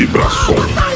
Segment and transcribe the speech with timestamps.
[0.00, 0.89] Vibração.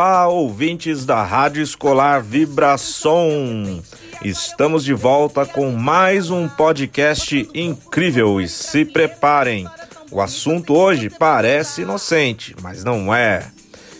[0.00, 3.82] Olá, ouvintes da Rádio Escolar Vibração.
[4.24, 9.68] Estamos de volta com mais um podcast incrível e se preparem.
[10.10, 13.46] O assunto hoje parece inocente, mas não é.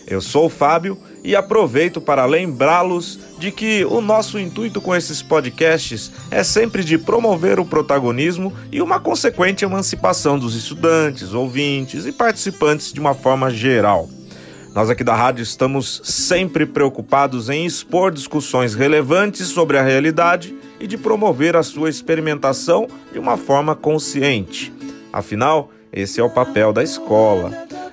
[0.07, 5.21] Eu sou o Fábio e aproveito para lembrá-los de que o nosso intuito com esses
[5.21, 12.11] podcasts é sempre de promover o protagonismo e uma consequente emancipação dos estudantes, ouvintes e
[12.11, 14.09] participantes de uma forma geral.
[14.73, 20.87] Nós aqui da rádio estamos sempre preocupados em expor discussões relevantes sobre a realidade e
[20.87, 24.71] de promover a sua experimentação de uma forma consciente.
[25.11, 27.51] Afinal, esse é o papel da escola.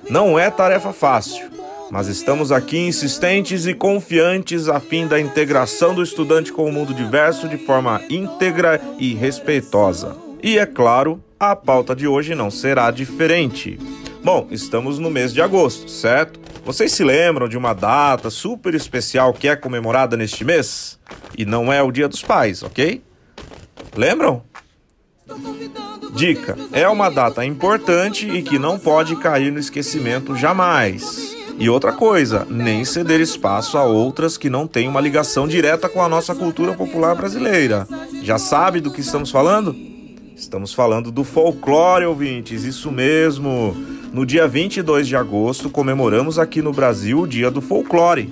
[0.09, 1.49] Não é tarefa fácil,
[1.91, 6.93] mas estamos aqui insistentes e confiantes a fim da integração do estudante com o mundo
[6.93, 10.15] diverso de forma íntegra e respeitosa.
[10.41, 13.77] E é claro, a pauta de hoje não será diferente.
[14.23, 16.39] Bom, estamos no mês de agosto, certo?
[16.63, 20.99] Vocês se lembram de uma data super especial que é comemorada neste mês?
[21.37, 23.01] E não é o Dia dos Pais, ok?
[23.95, 24.43] Lembram?
[26.13, 31.35] Dica: é uma data importante e que não pode cair no esquecimento jamais.
[31.57, 36.01] E outra coisa, nem ceder espaço a outras que não têm uma ligação direta com
[36.01, 37.85] a nossa cultura popular brasileira.
[38.23, 39.75] Já sabe do que estamos falando?
[40.35, 43.75] Estamos falando do folclore, ouvintes, isso mesmo.
[44.11, 48.29] No dia 22 de agosto, comemoramos aqui no Brasil o Dia do Folclore.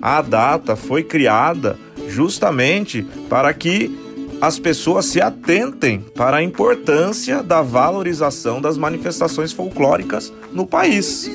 [0.00, 1.78] A data foi criada
[2.08, 3.98] justamente para que
[4.40, 11.30] as pessoas se atentem para a importância da valorização das manifestações folclóricas no país.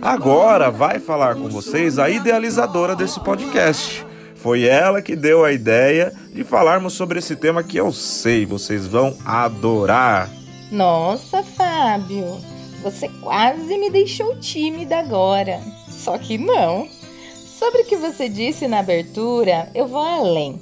[0.00, 4.06] Agora vai falar com vocês a idealizadora desse podcast.
[4.36, 8.86] Foi ela que deu a ideia de falarmos sobre esse tema que eu sei vocês
[8.86, 10.28] vão adorar.
[10.70, 12.38] Nossa, Fábio,
[12.84, 15.58] você quase me deixou tímida agora.
[15.88, 16.86] Só que não.
[17.58, 20.60] Sobre o que você disse na abertura, eu vou além.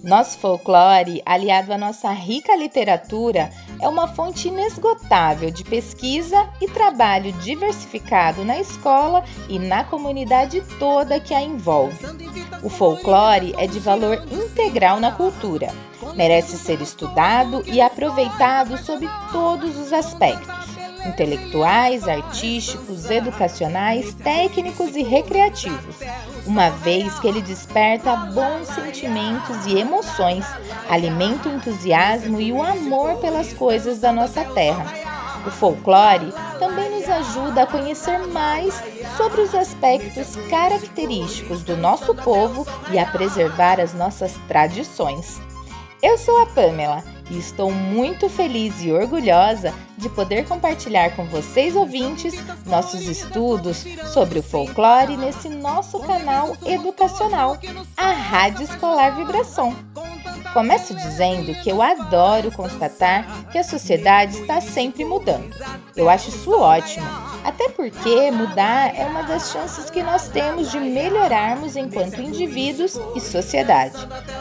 [0.00, 7.32] Nosso folclore, aliado à nossa rica literatura, é uma fonte inesgotável de pesquisa e trabalho
[7.32, 12.06] diversificado na escola e na comunidade toda que a envolve.
[12.62, 15.72] O folclore é de valor integral na cultura.
[16.14, 20.63] Merece ser estudado e aproveitado sob todos os aspectos
[21.06, 25.96] intelectuais, artísticos, educacionais, técnicos e recreativos,
[26.46, 30.44] uma vez que ele desperta bons sentimentos e emoções,
[30.88, 34.84] alimenta o entusiasmo e o amor pelas coisas da nossa terra.
[35.46, 38.74] O folclore também nos ajuda a conhecer mais
[39.16, 45.40] sobre os aspectos característicos do nosso povo e a preservar as nossas tradições.
[46.02, 51.74] Eu sou a Pamela e estou muito feliz e orgulhosa de poder compartilhar com vocês
[51.74, 52.34] ouvintes
[52.66, 57.58] nossos estudos sobre o folclore nesse nosso canal educacional,
[57.96, 59.74] a Rádio Escolar Vibração.
[60.54, 65.52] Começo dizendo que eu adoro constatar que a sociedade está sempre mudando.
[65.96, 67.04] Eu acho isso ótimo,
[67.42, 73.20] até porque mudar é uma das chances que nós temos de melhorarmos enquanto indivíduos e
[73.20, 73.96] sociedade.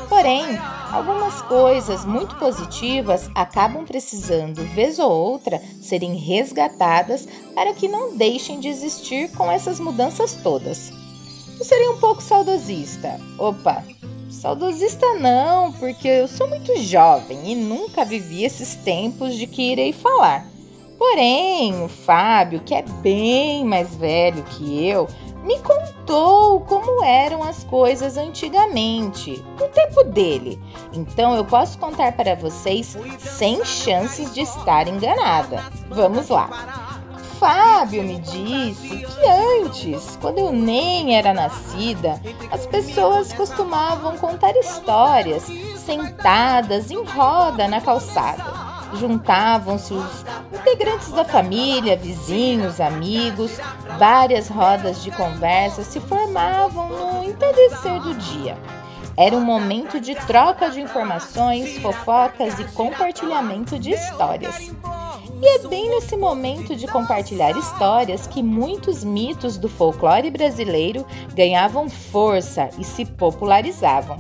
[0.08, 0.46] Porém,
[0.92, 8.60] algumas coisas muito positivas acabam precisando, vez ou outra, serem resgatadas para que não deixem
[8.60, 10.92] de existir com essas mudanças todas.
[11.58, 13.20] Eu seria um pouco saudosista.
[13.38, 13.84] Opa,
[14.34, 19.94] Saudosista não, porque eu sou muito jovem e nunca vivi esses tempos de que irei
[19.94, 20.46] falar.
[20.98, 25.08] Porém, o Fábio, que é bem mais velho que eu,
[25.44, 30.60] me contou como eram as coisas antigamente, no tempo dele.
[30.92, 35.64] Então eu posso contar para vocês sem chances de estar enganada.
[35.90, 36.93] Vamos lá.
[37.44, 39.28] Fábio me disse que
[39.60, 42.18] antes, quando eu nem era nascida,
[42.50, 45.44] as pessoas costumavam contar histórias
[45.76, 48.46] sentadas em roda na calçada.
[48.98, 50.26] Juntavam-se os
[50.58, 53.60] integrantes da família, vizinhos, amigos,
[54.00, 58.58] várias rodas de conversa se formavam no entardecer do dia.
[59.18, 64.72] Era um momento de troca de informações, fofocas e compartilhamento de histórias.
[65.46, 71.90] E é bem nesse momento de compartilhar histórias que muitos mitos do folclore brasileiro ganhavam
[71.90, 74.18] força e se popularizavam.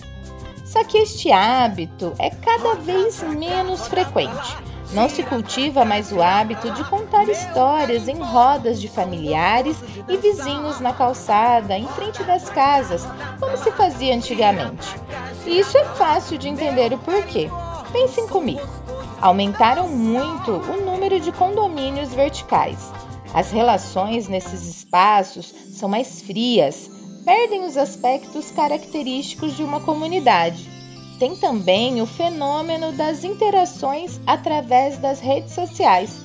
[0.66, 4.58] Só que este hábito é cada vez menos frequente.
[4.92, 9.78] Não se cultiva mais o hábito de contar histórias em rodas de familiares
[10.10, 13.08] e vizinhos na calçada, em frente das casas,
[13.40, 14.90] como se fazia antigamente.
[15.46, 17.50] E isso é fácil de entender o porquê.
[17.94, 18.84] Pensem comigo.
[19.24, 22.92] Aumentaram muito o número de condomínios verticais.
[23.34, 26.92] As relações nesses espaços são mais frias,
[27.24, 30.70] perdem os aspectos característicos de uma comunidade.
[31.20, 36.20] Tem também o fenômeno das interações através das redes sociais.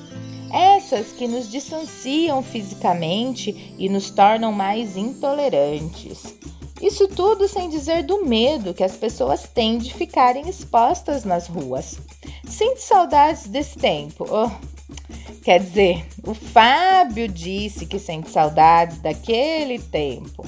[0.51, 6.37] Essas que nos distanciam fisicamente e nos tornam mais intolerantes.
[6.81, 11.99] Isso tudo sem dizer do medo que as pessoas têm de ficarem expostas nas ruas.
[12.47, 14.25] Sinto saudades desse tempo.
[14.29, 14.49] Oh,
[15.43, 20.45] quer dizer, o Fábio disse que sente saudades daquele tempo.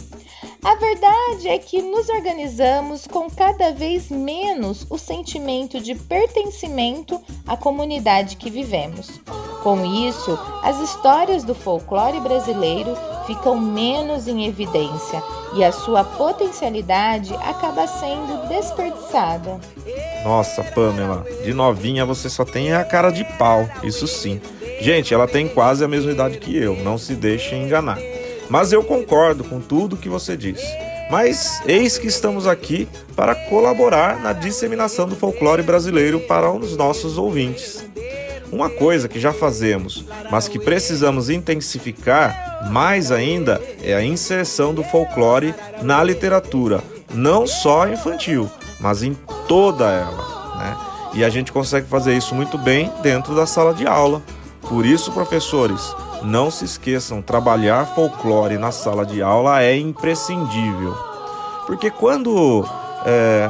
[0.63, 7.57] A verdade é que nos organizamos com cada vez menos o sentimento de pertencimento à
[7.57, 9.19] comunidade que vivemos.
[9.63, 12.95] Com isso, as histórias do folclore brasileiro
[13.25, 15.21] ficam menos em evidência
[15.55, 19.59] e a sua potencialidade acaba sendo desperdiçada.
[20.23, 24.39] Nossa, Pamela, de novinha você só tem a cara de pau, isso sim.
[24.81, 28.00] Gente, ela tem quase a mesma idade que eu, não se deixe enganar.
[28.50, 30.66] Mas eu concordo com tudo que você disse.
[31.12, 37.18] Mas eis que estamos aqui para colaborar na disseminação do folclore brasileiro para os nossos
[37.18, 37.86] ouvintes.
[38.51, 44.84] Uma coisa que já fazemos, mas que precisamos intensificar mais ainda, é a inserção do
[44.84, 46.81] folclore na literatura,
[47.13, 48.50] não só infantil,
[48.80, 49.13] mas em
[49.48, 50.57] toda ela.
[50.57, 50.77] Né?
[51.13, 54.22] E a gente consegue fazer isso muito bem dentro da sala de aula.
[54.71, 60.95] Por isso, professores, não se esqueçam, trabalhar folclore na sala de aula é imprescindível.
[61.68, 62.65] Porque quando
[63.06, 63.50] é,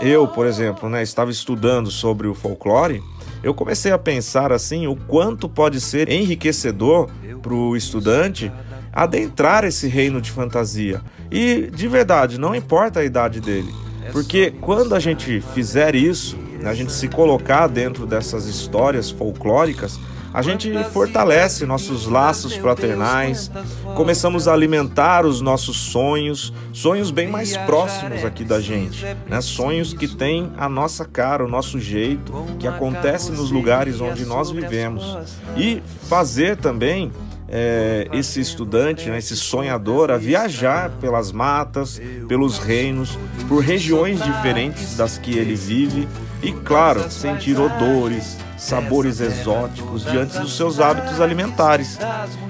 [0.00, 3.00] eu, por exemplo, né, estava estudando sobre o folclore,
[3.44, 7.08] eu comecei a pensar assim o quanto pode ser enriquecedor
[7.40, 8.50] para o estudante
[8.92, 11.00] adentrar esse reino de fantasia.
[11.30, 13.72] E de verdade, não importa a idade dele,
[14.10, 19.96] porque quando a gente fizer isso, a gente se colocar dentro dessas histórias folclóricas,
[20.32, 23.50] a gente fortalece nossos laços fraternais,
[23.94, 29.40] começamos a alimentar os nossos sonhos, sonhos bem mais próximos aqui da gente, né?
[29.40, 34.50] Sonhos que têm a nossa cara, o nosso jeito, que acontece nos lugares onde nós
[34.50, 35.16] vivemos.
[35.56, 37.10] E fazer também
[37.48, 43.18] é, esse estudante, né, esse sonhador, a viajar pelas matas, pelos reinos,
[43.48, 46.08] por regiões diferentes das que ele vive
[46.42, 51.98] e, claro, sentir odores, sabores exóticos diante dos seus hábitos alimentares.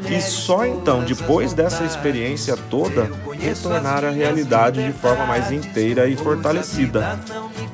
[0.08, 6.17] E só então, depois dessa experiência toda, retornar à realidade de forma mais inteira e
[6.17, 7.19] fortalecida.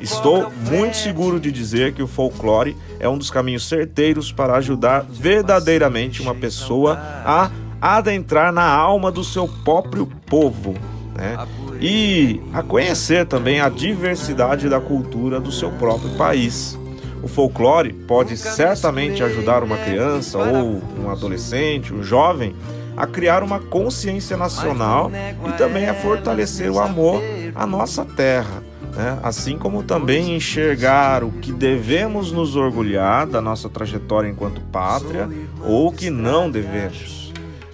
[0.01, 5.05] Estou muito seguro de dizer que o folclore é um dos caminhos certeiros para ajudar
[5.09, 7.51] verdadeiramente uma pessoa a
[7.81, 10.75] adentrar na alma do seu próprio povo.
[11.15, 11.37] Né?
[11.81, 16.79] E a conhecer também a diversidade da cultura do seu próprio país.
[17.23, 22.55] O folclore pode certamente ajudar uma criança ou um adolescente, um jovem,
[22.97, 25.11] a criar uma consciência nacional
[25.49, 27.23] e também a fortalecer o amor
[27.55, 28.63] à nossa terra.
[28.95, 29.19] Né?
[29.23, 35.29] Assim como também enxergar o que devemos nos orgulhar da nossa trajetória enquanto pátria
[35.65, 37.22] ou o que não devemos.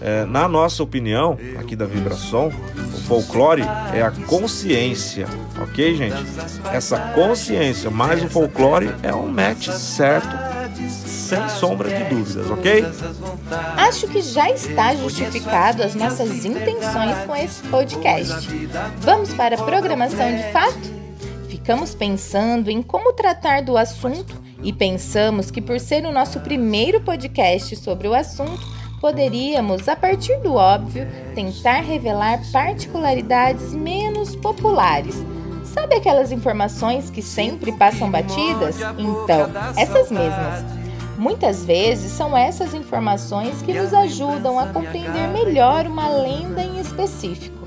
[0.00, 3.62] É, na nossa opinião, aqui da Vibração, o folclore
[3.92, 5.26] é a consciência,
[5.60, 6.16] ok, gente?
[6.72, 10.28] Essa consciência mais o folclore é um match certo,
[10.88, 12.84] sem sombra de dúvidas, ok?
[13.76, 18.48] Acho que já está justificado as nossas intenções com esse podcast.
[18.98, 20.98] Vamos para a programação de fato?
[21.48, 27.00] Ficamos pensando em como tratar do assunto e pensamos que, por ser o nosso primeiro
[27.00, 35.14] podcast sobre o assunto, poderíamos, a partir do óbvio, tentar revelar particularidades menos populares.
[35.64, 38.76] Sabe aquelas informações que sempre passam batidas?
[38.98, 40.64] Então, essas mesmas.
[41.16, 47.66] Muitas vezes são essas informações que nos ajudam a compreender melhor uma lenda em específico.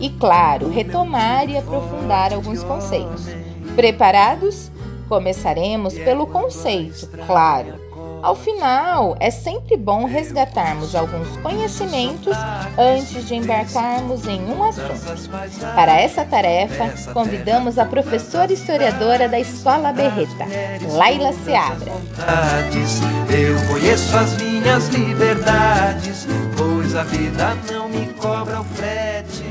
[0.00, 3.26] E, claro, retomar e aprofundar alguns conceitos.
[3.74, 4.70] Preparados?
[5.08, 7.89] Começaremos pelo conceito, claro
[8.22, 12.36] Ao final, é sempre bom resgatarmos alguns conhecimentos
[12.78, 15.30] antes de embarcarmos em um assunto.
[15.74, 20.44] Para essa tarefa, convidamos a professora historiadora da Escola Berreta,
[20.92, 21.92] Laila Seabra.
[23.30, 29.44] Eu conheço as minhas liberdades, pois a vida não me cobra o frete.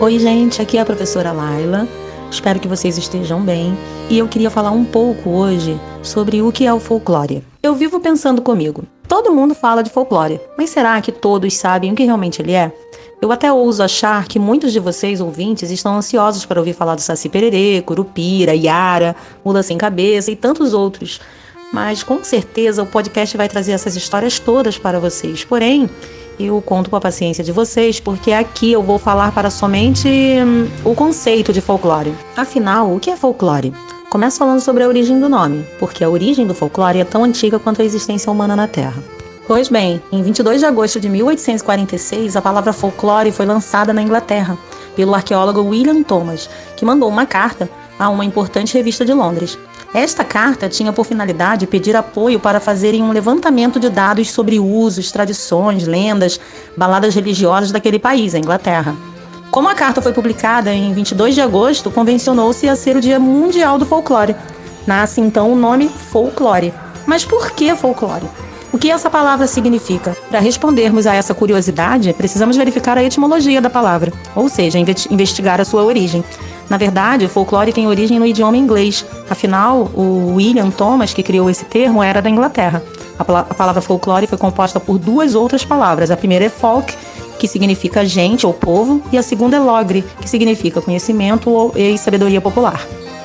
[0.00, 1.86] Oi, gente, aqui é a professora Laila.
[2.30, 3.76] Espero que vocês estejam bem
[4.10, 7.42] e eu queria falar um pouco hoje sobre o que é o folclore.
[7.62, 8.84] Eu vivo pensando comigo.
[9.08, 12.70] Todo mundo fala de folclore, mas será que todos sabem o que realmente ele é?
[13.20, 17.00] Eu até ouso achar que muitos de vocês, ouvintes, estão ansiosos para ouvir falar do
[17.00, 21.20] Saci Pererê, Curupira, Yara, Mula Sem Cabeça e tantos outros.
[21.72, 25.44] Mas com certeza o podcast vai trazer essas histórias todas para vocês.
[25.44, 25.88] Porém,
[26.38, 30.68] eu conto com a paciência de vocês, porque aqui eu vou falar para somente hum,
[30.84, 32.14] o conceito de folclore.
[32.36, 33.72] Afinal, o que é folclore?
[34.10, 37.58] Começo falando sobre a origem do nome, porque a origem do folclore é tão antiga
[37.58, 39.02] quanto a existência humana na Terra.
[39.46, 44.56] Pois bem, em 22 de agosto de 1846, a palavra folclore foi lançada na Inglaterra
[44.94, 47.68] pelo arqueólogo William Thomas, que mandou uma carta
[47.98, 49.58] a uma importante revista de Londres.
[49.94, 55.10] Esta carta tinha por finalidade pedir apoio para fazerem um levantamento de dados sobre usos,
[55.10, 56.38] tradições, lendas,
[56.76, 58.94] baladas religiosas daquele país, a Inglaterra.
[59.50, 63.78] Como a carta foi publicada em 22 de agosto, convencionou-se a ser o Dia Mundial
[63.78, 64.36] do Folclore.
[64.86, 66.72] Nasce então o nome folclore.
[67.06, 68.28] Mas por que folclore?
[68.70, 70.14] O que essa palavra significa?
[70.28, 74.78] Para respondermos a essa curiosidade, precisamos verificar a etimologia da palavra, ou seja,
[75.10, 76.22] investigar a sua origem.
[76.68, 79.04] Na verdade, o folclore tem origem no idioma inglês.
[79.28, 82.82] Afinal, o William Thomas, que criou esse termo, era da Inglaterra.
[83.18, 86.10] A, a palavra folclore foi composta por duas outras palavras.
[86.10, 86.94] A primeira é folk,
[87.38, 92.40] que significa gente ou povo, e a segunda é logre, que significa conhecimento e sabedoria
[92.40, 92.80] popular.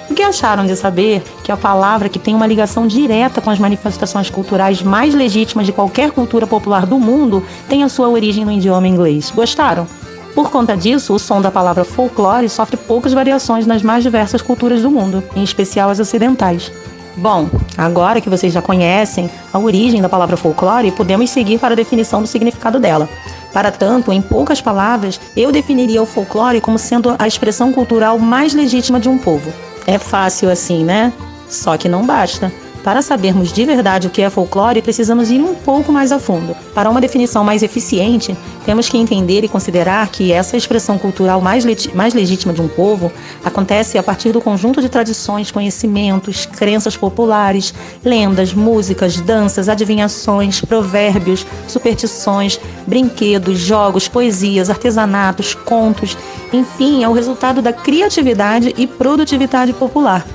[0.09, 3.57] O que acharam de saber que a palavra que tem uma ligação direta com as
[3.57, 8.51] manifestações culturais mais legítimas de qualquer cultura popular do mundo tem a sua origem no
[8.51, 9.31] idioma inglês?
[9.31, 9.87] Gostaram?
[10.33, 14.81] Por conta disso, o som da palavra folclore sofre poucas variações nas mais diversas culturas
[14.81, 16.71] do mundo, em especial as ocidentais.
[17.15, 17.47] Bom,
[17.77, 22.21] agora que vocês já conhecem a origem da palavra folclore, podemos seguir para a definição
[22.21, 23.07] do significado dela.
[23.53, 28.55] Para tanto, em poucas palavras, eu definiria o folclore como sendo a expressão cultural mais
[28.55, 29.53] legítima de um povo.
[29.85, 31.13] É fácil assim, né?
[31.47, 32.51] Só que não basta.
[32.83, 36.53] Para sabermos de verdade o que é folclore, precisamos ir um pouco mais a fundo.
[36.75, 38.35] Para uma definição mais eficiente,
[38.65, 43.09] temos que entender e considerar que essa expressão cultural mais, mais legítima de um povo
[43.43, 47.73] acontece a partir do conjunto de tradições, conhecimentos, crenças populares,
[48.03, 56.17] lendas, músicas, danças, adivinhações, provérbios, superstições, brinquedos, jogos, poesias, artesanatos, contos,
[56.51, 60.25] enfim, é o resultado da criatividade e produtividade popular.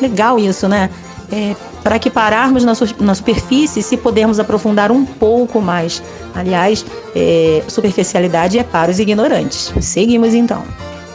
[0.00, 0.88] Legal isso, né?
[1.30, 1.54] É,
[1.88, 6.02] para que pararmos na, su na, superfície se pudermos aprofundar um pouco mais.
[6.34, 6.84] Aliás,
[7.16, 9.72] é, superficialidade é para os ignorantes.
[9.80, 10.62] Seguimos então.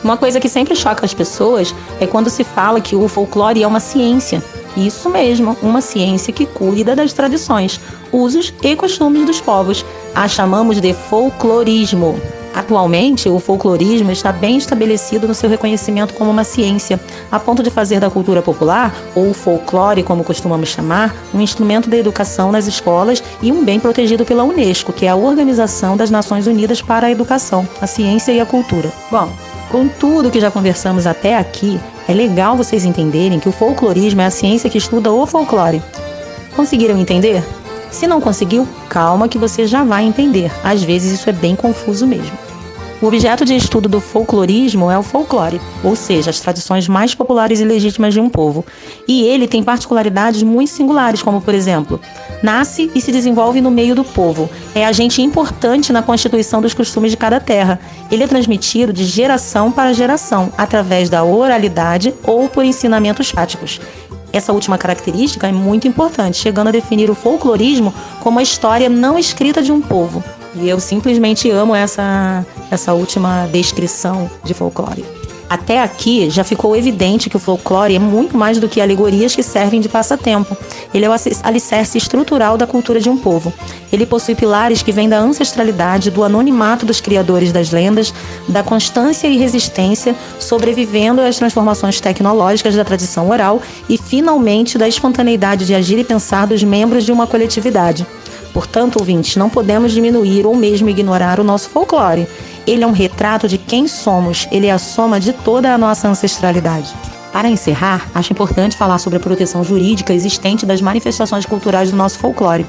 [0.03, 3.68] Uma coisa que sempre choca as pessoas é quando se fala que o folclore é
[3.68, 4.42] uma ciência.
[4.75, 7.80] Isso mesmo, uma ciência que cuida das tradições,
[8.12, 9.86] usos e costumes dos povos.
[10.15, 12.20] A chamamos de folclorismo.
[12.53, 17.00] Atualmente, o folclorismo está bem estabelecido no seu reconhecimento como uma ciência,
[17.31, 21.98] a ponto de fazer da cultura popular, ou folclore, como costumamos chamar, um instrumento da
[21.98, 26.45] educação nas escolas e um bem protegido pela Unesco, que é a Organização das Nações
[26.45, 28.91] Unidas para a Educação, a Ciência e a Cultura.
[29.10, 29.29] Bom,
[29.72, 34.25] com tudo que já conversamos até aqui, é legal vocês entenderem que o folclorismo é
[34.25, 35.81] a ciência que estuda o folclore.
[36.55, 37.43] Conseguiram entender?
[37.94, 40.52] Se não conseguiu, calma que você já vai entender.
[40.64, 42.36] Às vezes isso é bem confuso mesmo.
[43.00, 47.60] O objeto de estudo do folclorismo é o folclore, ou seja, as tradições mais populares
[47.60, 48.66] e legítimas de um povo.
[49.08, 52.00] E ele tem particularidades muito singulares, como por exemplo,
[52.42, 54.50] nasce e se desenvolve no meio do povo.
[54.74, 57.80] É agente importante na constituição dos costumes de cada terra.
[58.10, 63.80] Ele é transmitido de geração para geração, através da oralidade ou por ensinamentos práticos.
[64.34, 69.18] Essa última característica é muito importante, chegando a definir o folclorismo como a história não
[69.18, 70.24] escrita de um povo,
[70.56, 75.23] e eu simplesmente amo essa, essa última descrição de folclore.
[75.50, 79.44] Até aqui já ficou evidente que o folclore é muito mais do que alegorias que
[79.44, 80.58] servem de passatempo.
[80.94, 83.54] Ele é o alicerce estrutural da cultura de um povo.
[83.92, 88.14] Ele possui pilares que vêm da ancestralidade, do anonimato dos criadores das lendas,
[88.48, 95.66] da constância e resistência, sobrevivendo às transformações tecnológicas da tradição oral e, finalmente, da espontaneidade
[95.66, 98.08] de agir e pensar dos membros de uma coletividade.
[98.54, 102.28] Portanto, ouvintes, não podemos diminuir ou mesmo ignorar o nosso folclore.
[102.65, 106.08] Ele é um retrato de quem somos, ele é a soma de toda a nossa
[106.08, 106.93] ancestralidade.
[107.32, 112.20] Para encerrar, acho importante falar sobre a proteção jurídica existente das manifestações culturais do nosso
[112.20, 112.65] folclore.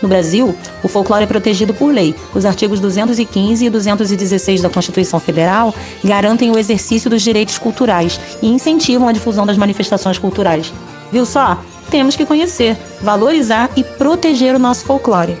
[0.00, 2.14] No Brasil, o folclore é protegido por lei.
[2.34, 5.74] Os artigos 215 e 216 da Constituição Federal
[6.04, 10.72] garantem o exercício dos direitos culturais e incentivam a difusão das manifestações culturais.
[11.10, 11.58] Viu só?
[11.90, 15.36] Temos que conhecer, valorizar e proteger o nosso folclore.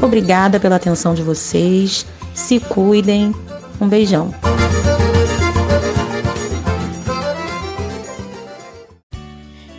[0.00, 2.06] Obrigada pela atenção de vocês.
[2.36, 3.34] Se cuidem.
[3.80, 4.32] Um beijão.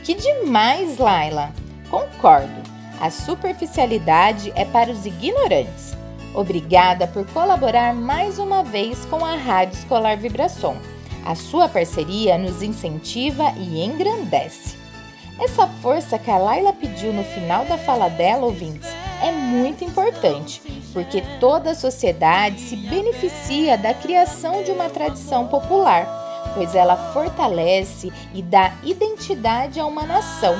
[0.04, 1.54] Que demais, Laila!
[1.90, 2.50] Concordo.
[3.00, 5.96] A superficialidade é para os ignorantes.
[6.34, 10.76] Obrigada por colaborar mais uma vez com a Rádio Escolar Vibração.
[11.24, 14.76] A sua parceria nos incentiva e engrandece.
[15.40, 18.90] Essa força que a Laila pediu no final da fala dela, ouvintes,
[19.28, 20.62] é muito importante,
[20.94, 28.12] porque toda a sociedade se beneficia da criação de uma tradição popular pois ela fortalece
[28.34, 30.56] e dá identidade a uma nação.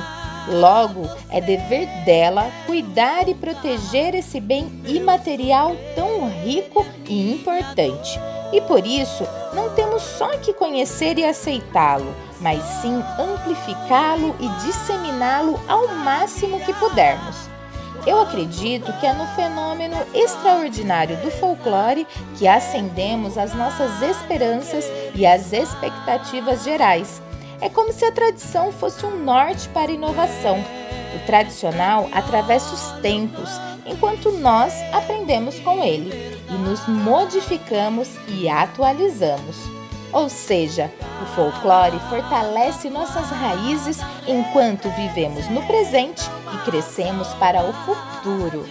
[0.48, 8.18] Logo, é dever dela cuidar e proteger esse bem imaterial tão rico e importante.
[8.52, 15.60] E por isso, não temos só que conhecer e aceitá-lo, mas sim amplificá-lo e disseminá-lo
[15.68, 17.57] ao máximo que pudermos.
[18.06, 25.26] Eu acredito que é no fenômeno extraordinário do folclore que acendemos as nossas esperanças e
[25.26, 27.20] as expectativas gerais.
[27.60, 30.58] É como se a tradição fosse um norte para a inovação.
[31.14, 33.50] O tradicional atravessa os tempos,
[33.84, 39.56] enquanto nós aprendemos com ele e nos modificamos e atualizamos.
[40.12, 40.90] Ou seja,
[41.20, 46.22] o folclore fortalece nossas raízes enquanto vivemos no presente
[46.54, 48.64] e crescemos para o futuro.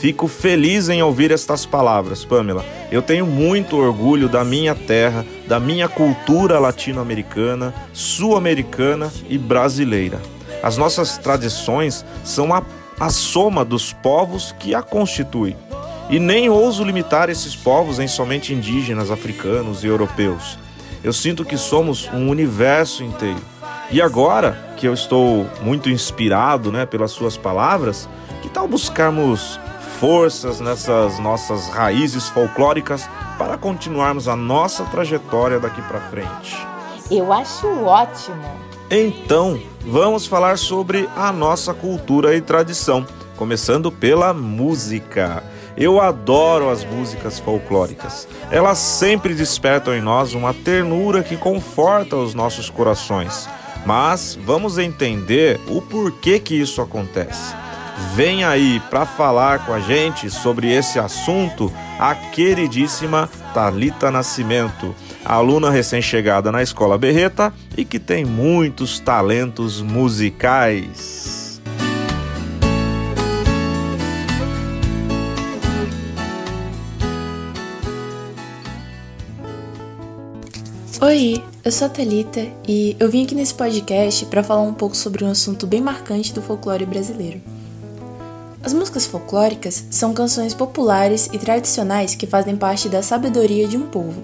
[0.00, 2.64] Fico feliz em ouvir estas palavras, Pamela.
[2.90, 10.18] Eu tenho muito orgulho da minha terra, da minha cultura latino-americana, sul-americana e brasileira.
[10.62, 12.62] As nossas tradições são a,
[12.98, 15.54] a soma dos povos que a constituem.
[16.08, 20.58] E nem ouso limitar esses povos em somente indígenas, africanos e europeus.
[21.04, 23.40] Eu sinto que somos um universo inteiro.
[23.90, 28.08] E agora que eu estou muito inspirado né, pelas suas palavras,
[28.40, 29.60] que tal buscarmos
[29.98, 36.56] forças nessas nossas raízes folclóricas para continuarmos a nossa trajetória daqui para frente?
[37.10, 38.42] Eu acho ótimo.
[38.90, 45.44] Então, vamos falar sobre a nossa cultura e tradição, começando pela música.
[45.76, 48.26] Eu adoro as músicas folclóricas.
[48.50, 53.46] Elas sempre despertam em nós uma ternura que conforta os nossos corações.
[53.84, 57.54] Mas vamos entender o porquê que isso acontece.
[58.14, 65.70] Vem aí para falar com a gente sobre esse assunto a queridíssima Talita Nascimento, aluna
[65.70, 71.60] recém-chegada na Escola Berreta e que tem muitos talentos musicais.
[81.02, 84.96] Oi, eu sou a Thalita e eu vim aqui nesse podcast para falar um pouco
[84.96, 87.38] sobre um assunto bem marcante do folclore brasileiro.
[88.62, 93.86] As músicas folclóricas são canções populares e tradicionais que fazem parte da sabedoria de um
[93.86, 94.22] povo.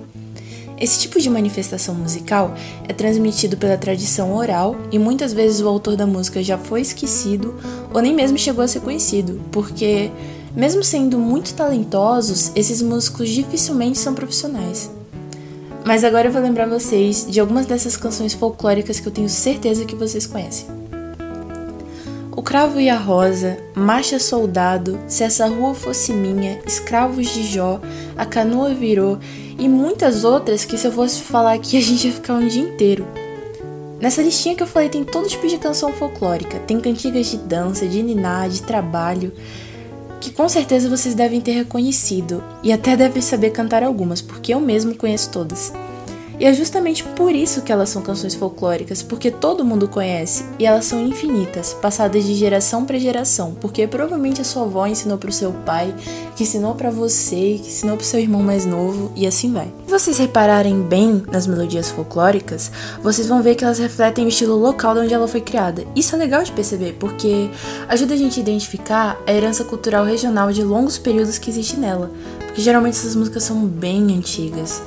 [0.79, 2.55] Esse tipo de manifestação musical
[2.89, 7.55] é transmitido pela tradição oral e muitas vezes o autor da música já foi esquecido
[7.93, 10.11] ou nem mesmo chegou a ser conhecido, porque,
[10.55, 14.96] mesmo sendo muito talentosos, esses músicos dificilmente são profissionais.
[15.87, 19.85] Mas agora eu vou lembrar vocês de algumas dessas canções folclóricas que eu tenho certeza
[19.85, 20.67] que vocês conhecem.
[22.35, 27.81] O Cravo e a Rosa, Marcha Soldado, Se Essa Rua Fosse Minha, Escravos de Jó,
[28.17, 29.21] A Canoa Virou
[29.57, 32.63] e muitas outras que se eu fosse falar aqui a gente ia ficar um dia
[32.63, 33.07] inteiro.
[34.01, 37.87] Nessa listinha que eu falei tem todo tipo de canção folclórica, tem cantigas de dança,
[37.87, 39.33] de niná, de trabalho,
[40.21, 44.61] que com certeza vocês devem ter reconhecido e até devem saber cantar algumas, porque eu
[44.61, 45.73] mesmo conheço todas.
[46.39, 50.67] E é justamente por isso que elas são canções folclóricas, porque todo mundo conhece e
[50.67, 55.31] elas são infinitas, passadas de geração para geração, porque provavelmente a sua avó ensinou para
[55.31, 55.95] o seu pai,
[56.37, 59.73] que ensinou para você, que ensinou para o seu irmão mais novo e assim vai.
[59.87, 62.71] Se vocês repararem bem nas melodias folclóricas,
[63.03, 65.87] vocês vão ver que elas refletem o estilo local de onde ela foi criada.
[65.97, 67.49] Isso é legal de perceber, porque
[67.89, 72.11] ajuda a gente a identificar a herança cultural regional de longos períodos que existe nela,
[72.45, 74.83] porque geralmente essas músicas são bem antigas.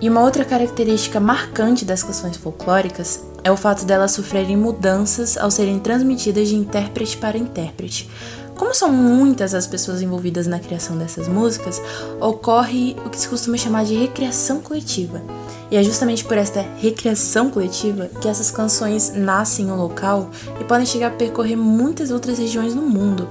[0.00, 5.50] E uma outra característica marcante das canções folclóricas é o fato delas sofrerem mudanças ao
[5.50, 8.08] serem transmitidas de intérprete para intérprete.
[8.56, 11.82] Como são muitas as pessoas envolvidas na criação dessas músicas,
[12.20, 15.20] ocorre o que se costuma chamar de recriação coletiva.
[15.68, 20.30] E é justamente por esta recriação coletiva que essas canções nascem em um local
[20.60, 23.28] e podem chegar a percorrer muitas outras regiões no mundo.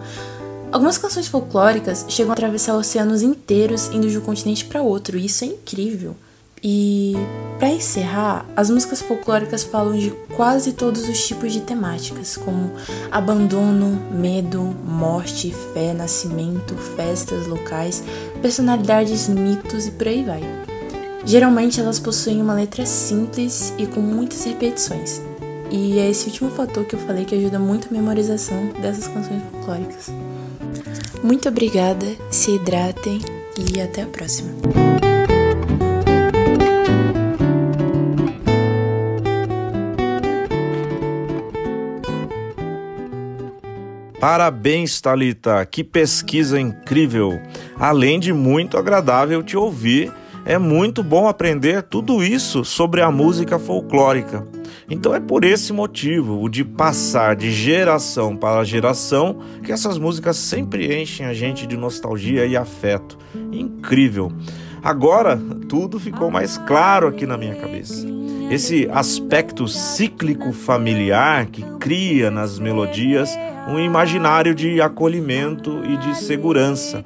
[0.70, 5.26] Algumas canções folclóricas chegam a atravessar oceanos inteiros indo de um continente para outro, e
[5.26, 6.16] isso é incrível.
[6.70, 7.16] E
[7.58, 12.74] para encerrar, as músicas folclóricas falam de quase todos os tipos de temáticas, como
[13.10, 18.04] abandono, medo, morte, fé, nascimento, festas locais,
[18.42, 20.42] personalidades, mitos e por aí vai.
[21.24, 25.22] Geralmente elas possuem uma letra simples e com muitas repetições.
[25.72, 29.42] E é esse último fator que eu falei que ajuda muito a memorização dessas canções
[29.52, 30.12] folclóricas.
[31.24, 33.22] Muito obrigada, se hidratem
[33.56, 34.52] e até a próxima.
[44.28, 45.66] Parabéns, Talita.
[45.66, 47.40] Que pesquisa incrível.
[47.80, 50.12] Além de muito agradável te ouvir,
[50.46, 54.46] é muito bom aprender tudo isso sobre a música folclórica.
[54.90, 60.36] Então é por esse motivo, o de passar de geração para geração, que essas músicas
[60.36, 63.18] sempre enchem a gente de nostalgia e afeto.
[63.50, 64.30] Incrível.
[64.84, 68.06] Agora tudo ficou mais claro aqui na minha cabeça.
[68.52, 73.30] Esse aspecto cíclico familiar que cria nas melodias
[73.68, 77.04] um imaginário de acolhimento e de segurança.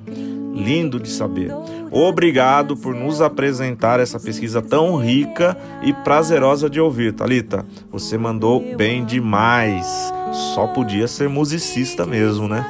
[0.53, 1.51] Lindo de saber.
[1.91, 7.65] Obrigado por nos apresentar essa pesquisa tão rica e prazerosa de ouvir, Talita.
[7.89, 10.13] Você mandou bem demais.
[10.53, 12.65] Só podia ser musicista mesmo, né?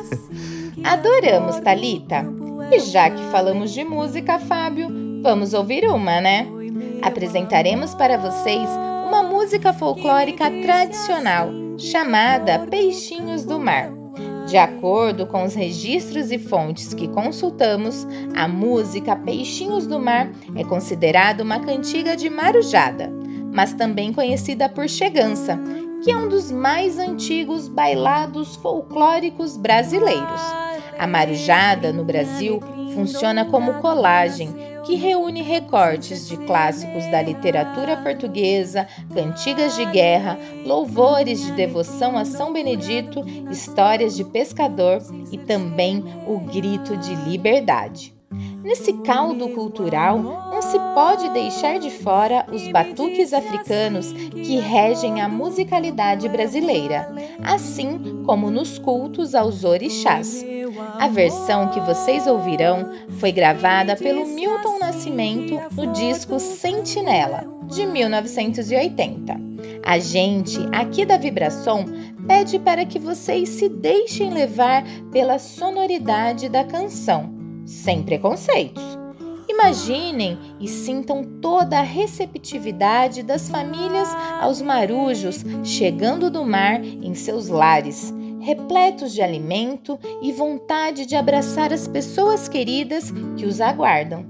[0.83, 2.25] Adoramos, Talita.
[2.71, 4.87] E já que falamos de música, Fábio,
[5.21, 6.47] vamos ouvir uma, né?
[7.01, 8.69] Apresentaremos para vocês
[9.07, 13.91] uma música folclórica tradicional chamada Peixinhos do Mar.
[14.45, 20.63] De acordo com os registros e fontes que consultamos, a música Peixinhos do Mar é
[20.63, 23.11] considerada uma cantiga de marujada,
[23.51, 25.59] mas também conhecida por chegança,
[26.03, 30.41] que é um dos mais antigos bailados folclóricos brasileiros.
[30.99, 32.59] A marujada no Brasil
[32.93, 34.53] funciona como colagem
[34.85, 42.25] que reúne recortes de clássicos da literatura portuguesa, cantigas de guerra, louvores de devoção a
[42.25, 45.01] São Benedito, histórias de pescador
[45.31, 48.20] e também o grito de liberdade.
[48.63, 55.27] Nesse caldo cultural, não se pode deixar de fora os batuques africanos que regem a
[55.27, 57.13] musicalidade brasileira,
[57.43, 60.45] assim como nos cultos aos orixás.
[60.99, 69.51] A versão que vocês ouvirão foi gravada pelo Milton Nascimento no disco Sentinela, de 1980.
[69.83, 71.85] A gente, aqui da Vibração,
[72.27, 77.40] pede para que vocês se deixem levar pela sonoridade da canção,
[77.71, 78.83] sem preconceitos.
[79.47, 84.07] Imaginem e sintam toda a receptividade das famílias
[84.39, 91.71] aos marujos chegando do mar em seus lares repletos de alimento e vontade de abraçar
[91.71, 94.25] as pessoas queridas que os aguardam.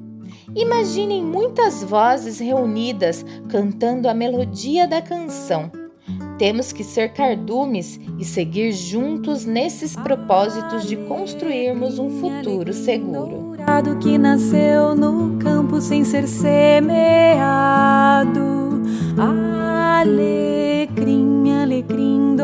[0.54, 5.72] Imaginem muitas vozes reunidas cantando a melodia da canção.
[6.42, 13.52] Temos que ser cardumes e seguir juntos nesses propósitos de construirmos um futuro seguro.
[14.02, 16.82] Que nasceu no campo sem ser semeado.
[20.00, 22.36] Alecrim, alecrim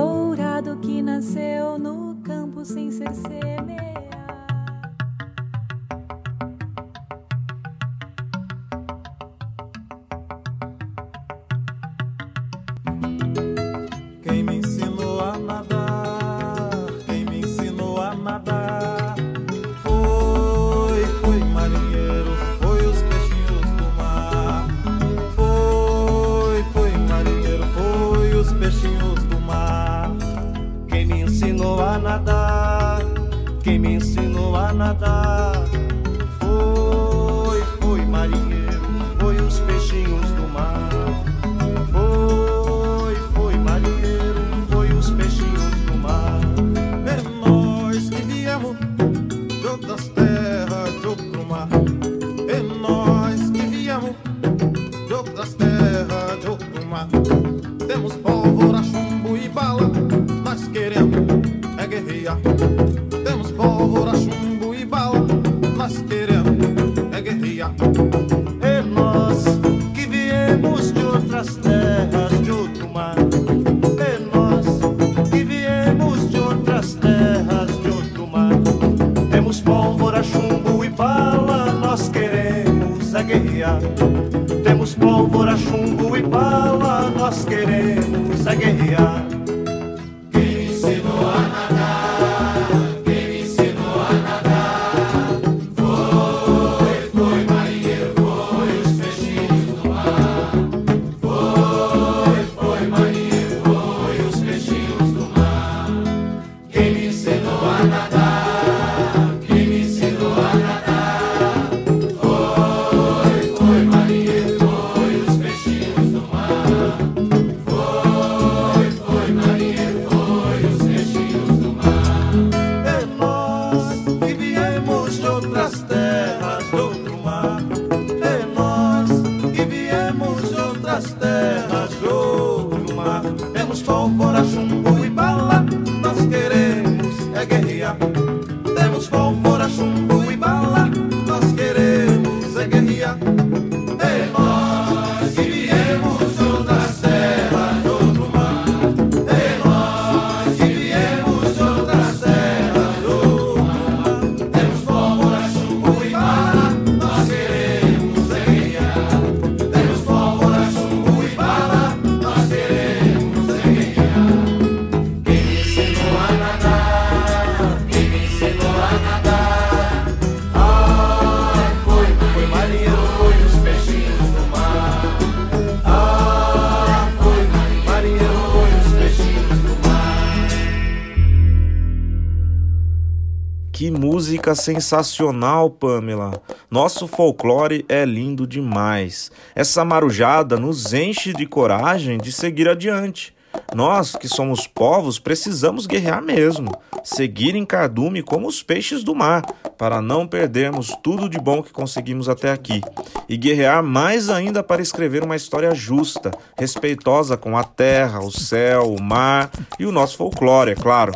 [184.47, 186.31] música sensacional, Pamela!
[186.71, 189.31] Nosso folclore é lindo demais.
[189.53, 193.35] Essa marujada nos enche de coragem de seguir adiante.
[193.75, 196.69] Nós, que somos povos, precisamos guerrear mesmo,
[197.03, 199.41] seguir em cardume como os peixes do mar,
[199.77, 202.81] para não perdermos tudo de bom que conseguimos até aqui,
[203.27, 208.93] e guerrear mais ainda para escrever uma história justa, respeitosa com a terra, o céu,
[208.93, 211.11] o mar e o nosso folclore, é claro.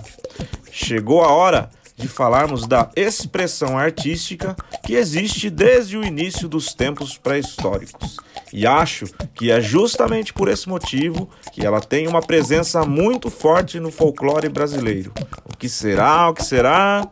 [0.71, 7.17] Chegou a hora de falarmos da expressão artística que existe desde o início dos tempos
[7.17, 8.17] pré-históricos.
[8.53, 13.79] E acho que é justamente por esse motivo que ela tem uma presença muito forte
[13.79, 15.13] no folclore brasileiro.
[15.45, 16.29] O que será?
[16.29, 17.07] O que será?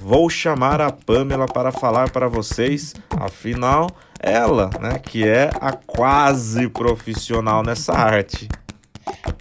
[0.00, 6.68] Vou chamar a Pamela para falar para vocês, afinal, ela, né, que é a quase
[6.68, 8.48] profissional nessa arte.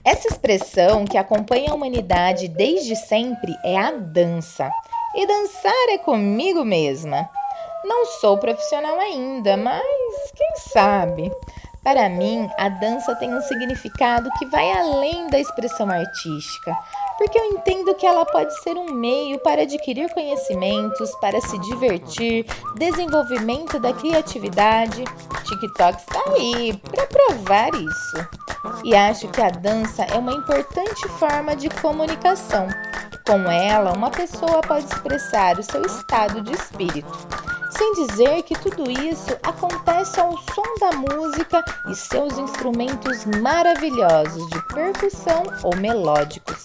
[0.04, 4.70] Essa expressão que acompanha a humanidade desde sempre é a dança.
[5.16, 7.30] E dançar é comigo mesma.
[7.84, 9.84] Não sou profissional ainda, mas
[10.36, 11.32] quem sabe?
[11.86, 16.76] Para mim, a dança tem um significado que vai além da expressão artística,
[17.16, 22.44] porque eu entendo que ela pode ser um meio para adquirir conhecimentos, para se divertir,
[22.74, 25.04] desenvolvimento da criatividade.
[25.44, 28.30] TikTok está aí para provar isso.
[28.84, 32.68] E acho que a dança é uma importante forma de comunicação.
[33.28, 37.28] Com ela, uma pessoa pode expressar o seu estado de espírito.
[37.76, 44.62] Sem dizer que tudo isso acontece ao som da música e seus instrumentos maravilhosos de
[44.68, 46.62] percussão ou melódicos.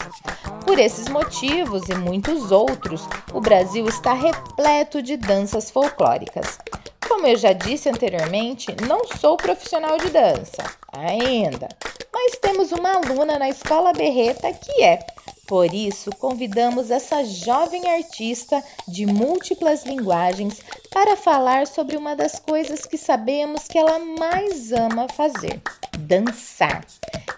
[0.67, 6.59] Por esses motivos e muitos outros, o Brasil está repleto de danças folclóricas.
[7.09, 11.69] Como eu já disse anteriormente, não sou profissional de dança, ainda,
[12.13, 14.99] mas temos uma aluna na Escola Berreta que é.
[15.51, 20.61] Por isso, convidamos essa jovem artista de múltiplas linguagens
[20.93, 25.61] para falar sobre uma das coisas que sabemos que ela mais ama fazer:
[25.99, 26.85] dançar.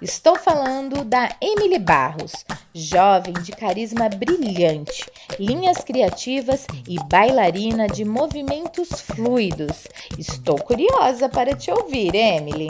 [0.03, 2.45] Estou falando da Emily Barros,
[2.75, 9.89] jovem de carisma brilhante, linhas criativas e bailarina de movimentos fluidos.
[10.19, 12.69] Estou curiosa para te ouvir, Emily.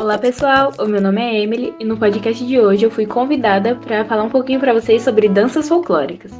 [0.00, 3.74] Olá pessoal, o meu nome é Emily e no podcast de hoje eu fui convidada
[3.74, 6.32] para falar um pouquinho para vocês sobre danças folclóricas.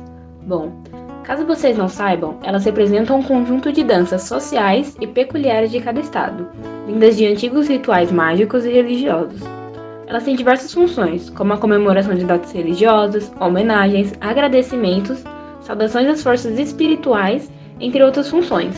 [0.46, 0.82] Bom,
[1.24, 6.00] caso vocês não saibam, elas representam um conjunto de danças sociais e peculiares de cada
[6.00, 6.48] estado,
[6.86, 9.42] vindas de antigos rituais mágicos e religiosos.
[10.06, 15.22] Elas têm diversas funções, como a comemoração de datas religiosas, homenagens, agradecimentos,
[15.60, 18.74] saudações às forças espirituais, entre outras funções.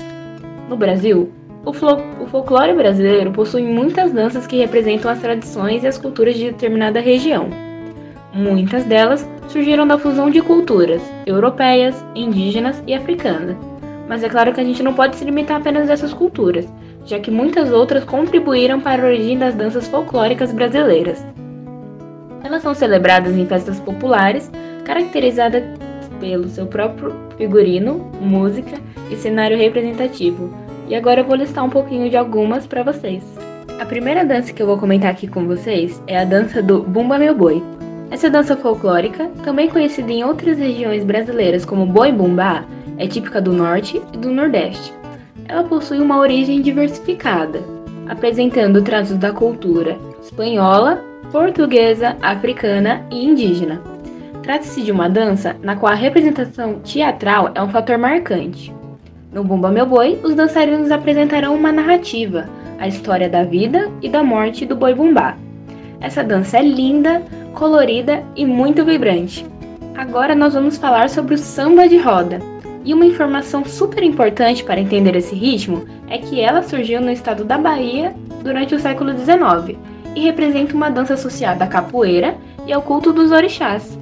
[0.68, 1.32] No Brasil,
[1.64, 6.50] o, o folclore brasileiro possui muitas danças que representam as tradições e as culturas de
[6.50, 7.48] determinada região.
[8.34, 13.56] Muitas delas surgiram da fusão de culturas europeias, indígenas e africanas.
[14.08, 16.66] Mas é claro que a gente não pode se limitar apenas a essas culturas,
[17.04, 21.24] já que muitas outras contribuíram para a origem das danças folclóricas brasileiras.
[22.42, 24.50] Elas são celebradas em festas populares,
[24.84, 25.62] caracterizadas
[26.18, 28.76] pelo seu próprio figurino, música
[29.10, 30.61] e cenário representativo.
[30.88, 33.22] E agora eu vou listar um pouquinho de algumas para vocês.
[33.80, 37.18] A primeira dança que eu vou comentar aqui com vocês é a dança do Bumba
[37.18, 37.62] Meu Boi.
[38.10, 42.64] Essa dança folclórica, também conhecida em outras regiões brasileiras como Boi Bumbá,
[42.98, 44.92] é típica do Norte e do Nordeste.
[45.48, 47.60] Ela possui uma origem diversificada,
[48.08, 53.80] apresentando traços da cultura espanhola, portuguesa, africana e indígena.
[54.42, 58.72] Trata-se de uma dança na qual a representação teatral é um fator marcante.
[59.32, 64.22] No Bumba Meu Boi, os dançarinos apresentarão uma narrativa, a história da vida e da
[64.22, 65.38] morte do boi bumbá.
[66.02, 67.22] Essa dança é linda,
[67.54, 69.46] colorida e muito vibrante.
[69.96, 72.40] Agora nós vamos falar sobre o samba de roda.
[72.84, 77.42] E uma informação super importante para entender esse ritmo é que ela surgiu no estado
[77.42, 79.78] da Bahia durante o século XIX
[80.14, 82.34] e representa uma dança associada à capoeira
[82.66, 83.98] e ao culto dos orixás.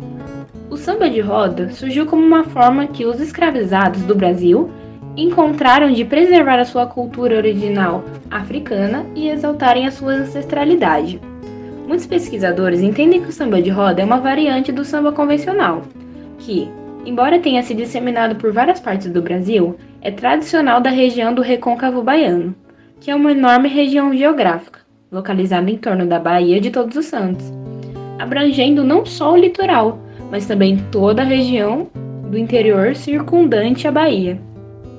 [0.69, 4.71] O samba de roda surgiu como uma forma que os escravizados do Brasil
[5.17, 11.21] encontraram de preservar a sua cultura original africana e exaltarem a sua ancestralidade.
[11.87, 15.83] Muitos pesquisadores entendem que o samba de roda é uma variante do samba convencional,
[16.39, 16.69] que,
[17.05, 22.03] embora tenha se disseminado por várias partes do Brasil, é tradicional da região do Recôncavo
[22.03, 22.55] Baiano,
[23.01, 27.53] que é uma enorme região geográfica, localizada em torno da Baía de Todos os Santos,
[28.19, 29.99] abrangendo não só o litoral,
[30.31, 31.89] mas também toda a região
[32.31, 34.41] do interior circundante à Bahia.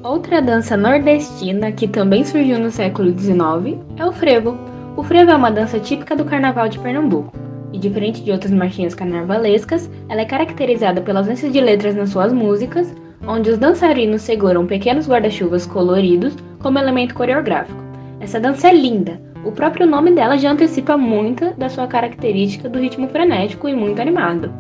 [0.04, 4.58] Outra dança nordestina que também surgiu no século XIX é o frevo.
[4.98, 7.32] O frevo é uma dança típica do Carnaval de Pernambuco
[7.74, 12.34] e diferente de outras marchinhas carnavalescas, ela é caracterizada pela ausência de letras nas suas
[12.34, 12.94] músicas,
[13.26, 17.80] onde os dançarinos seguram pequenos guarda-chuvas coloridos como elemento coreográfico.
[18.20, 19.22] Essa dança é linda.
[19.44, 24.02] O próprio nome dela já antecipa muito da sua característica do ritmo frenético e muito
[24.02, 24.52] animado.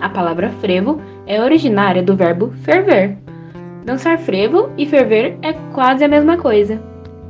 [0.00, 3.16] A palavra frevo é originária do verbo ferver.
[3.84, 6.80] Dançar frevo e ferver é quase a mesma coisa.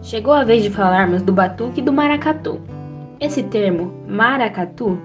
[0.03, 2.61] Chegou a vez de falarmos do batuque e do maracatu.
[3.21, 4.99] Esse termo, maracatu,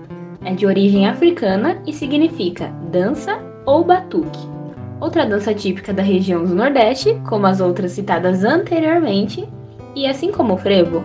[0.43, 4.39] é de origem africana e significa dança ou batuque.
[4.99, 9.47] Outra dança típica da região do Nordeste, como as outras citadas anteriormente,
[9.95, 11.03] e assim como o frevo,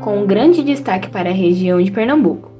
[0.00, 2.50] com um grande destaque para a região de Pernambuco.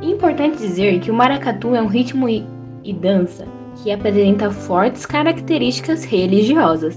[0.00, 2.46] Importante dizer que o maracatu é um ritmo e,
[2.82, 6.96] e dança que apresenta fortes características religiosas,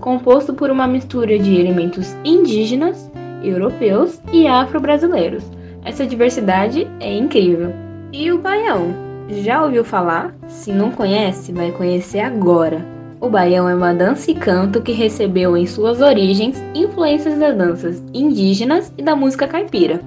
[0.00, 3.10] composto por uma mistura de elementos indígenas,
[3.42, 5.44] europeus e afro-brasileiros,
[5.84, 7.72] essa diversidade é incrível.
[8.12, 8.92] E o baião?
[9.28, 10.34] Já ouviu falar?
[10.48, 12.84] Se não conhece, vai conhecer agora.
[13.20, 18.02] O baião é uma dança e canto que recebeu em suas origens influências das danças
[18.12, 20.00] indígenas e da música caipira.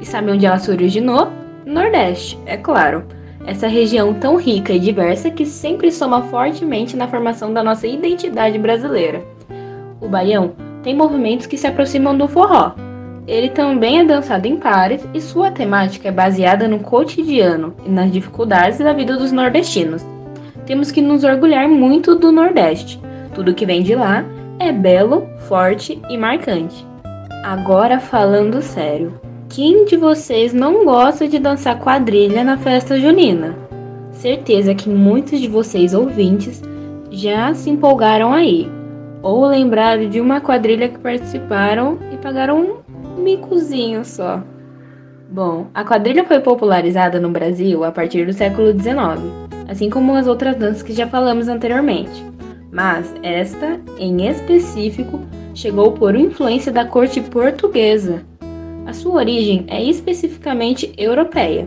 [0.00, 1.28] E sabe onde ela se originou?
[1.66, 3.04] Nordeste, é claro.
[3.46, 8.58] Essa região tão rica e diversa que sempre soma fortemente na formação da nossa identidade
[8.58, 9.24] brasileira.
[10.00, 12.74] O baião tem movimentos que se aproximam do forró,
[13.26, 18.12] ele também é dançado em pares e sua temática é baseada no cotidiano e nas
[18.12, 20.06] dificuldades da vida dos nordestinos.
[20.64, 23.00] Temos que nos orgulhar muito do Nordeste.
[23.34, 24.24] Tudo que vem de lá
[24.60, 26.86] é belo, forte e marcante.
[27.44, 29.20] Agora falando sério,
[29.56, 33.56] quem de vocês não gosta de dançar quadrilha na festa junina?
[34.10, 36.60] Certeza que muitos de vocês ouvintes
[37.10, 38.70] já se empolgaram aí,
[39.22, 42.80] ou lembraram de uma quadrilha que participaram e pagaram
[43.16, 44.42] micozinho só.
[45.30, 49.24] Bom, a quadrilha foi popularizada no Brasil a partir do século XIX,
[49.66, 52.22] assim como as outras danças que já falamos anteriormente.
[52.70, 55.18] Mas esta, em específico,
[55.54, 58.22] chegou por influência da corte portuguesa.
[58.86, 61.66] A sua origem é especificamente europeia.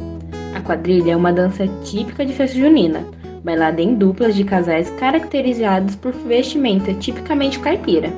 [0.55, 3.05] A quadrilha é uma dança típica de festa junina,
[3.43, 8.10] bailada em duplas de casais caracterizados por vestimenta tipicamente caipira.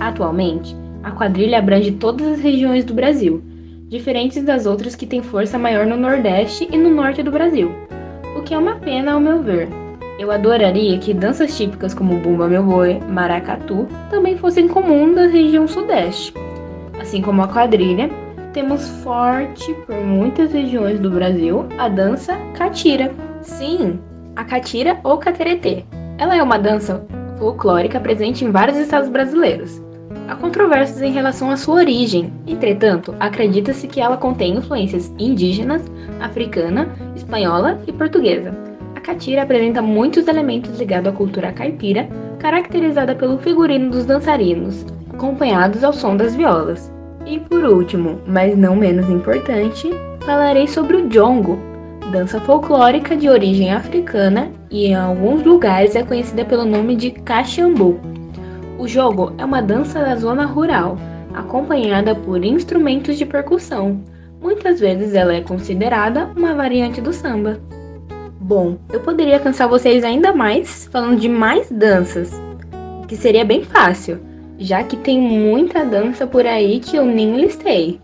[0.00, 3.42] Atualmente, a quadrilha abrange todas as regiões do Brasil,
[3.88, 7.70] diferentes das outras que têm força maior no Nordeste e no Norte do Brasil,
[8.38, 9.68] o que é uma pena ao meu ver.
[10.18, 15.68] Eu adoraria que danças típicas como Bumba Meu Boi, Maracatu também fossem comum da região
[15.68, 16.32] Sudeste.
[16.98, 18.10] Assim como a quadrilha,
[18.52, 23.12] temos forte por muitas regiões do Brasil a dança catira.
[23.40, 23.98] Sim,
[24.36, 25.84] a catira ou cateretê.
[26.18, 27.04] Ela é uma dança
[27.38, 29.80] folclórica presente em vários estados brasileiros.
[30.28, 35.82] Há controvérsias em relação à sua origem, entretanto, acredita-se que ela contém influências indígenas,
[36.20, 38.52] africana, espanhola e portuguesa.
[38.94, 45.82] A catira apresenta muitos elementos ligados à cultura caipira, caracterizada pelo figurino dos dançarinos, acompanhados
[45.82, 46.92] ao som das violas.
[47.26, 49.90] E por último, mas não menos importante,
[50.20, 51.58] falarei sobre o jongo,
[52.10, 58.00] dança folclórica de origem africana e em alguns lugares é conhecida pelo nome de caxambu.
[58.78, 60.96] O jogo é uma dança da zona rural,
[61.34, 64.00] acompanhada por instrumentos de percussão.
[64.40, 67.60] Muitas vezes ela é considerada uma variante do samba.
[68.40, 72.32] Bom, eu poderia cansar vocês ainda mais falando de mais danças,
[73.06, 74.18] que seria bem fácil,
[74.60, 77.98] já que tem muita dança por aí que eu nem listei.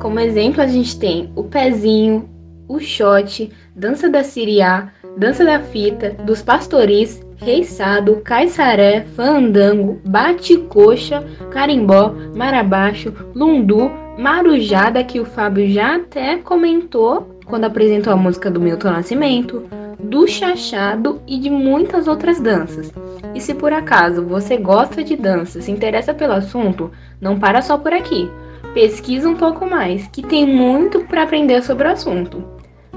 [0.00, 2.30] Como exemplo, a gente tem o pezinho,
[2.68, 12.14] o shot, dança da siriá, dança da fita, dos pastoris, reiçado, caiçaré, fandango, bate-coxa, carimbó,
[12.34, 18.90] marabaixo, lundu, marujada, que o Fábio já até comentou quando apresentou a música do Milton
[18.90, 19.64] Nascimento,
[19.98, 22.92] do chachado e de muitas outras danças.
[23.34, 26.90] E se por acaso você gosta de dança, se interessa pelo assunto,
[27.20, 28.30] não para só por aqui.
[28.72, 32.44] Pesquisa um pouco mais, que tem muito para aprender sobre o assunto.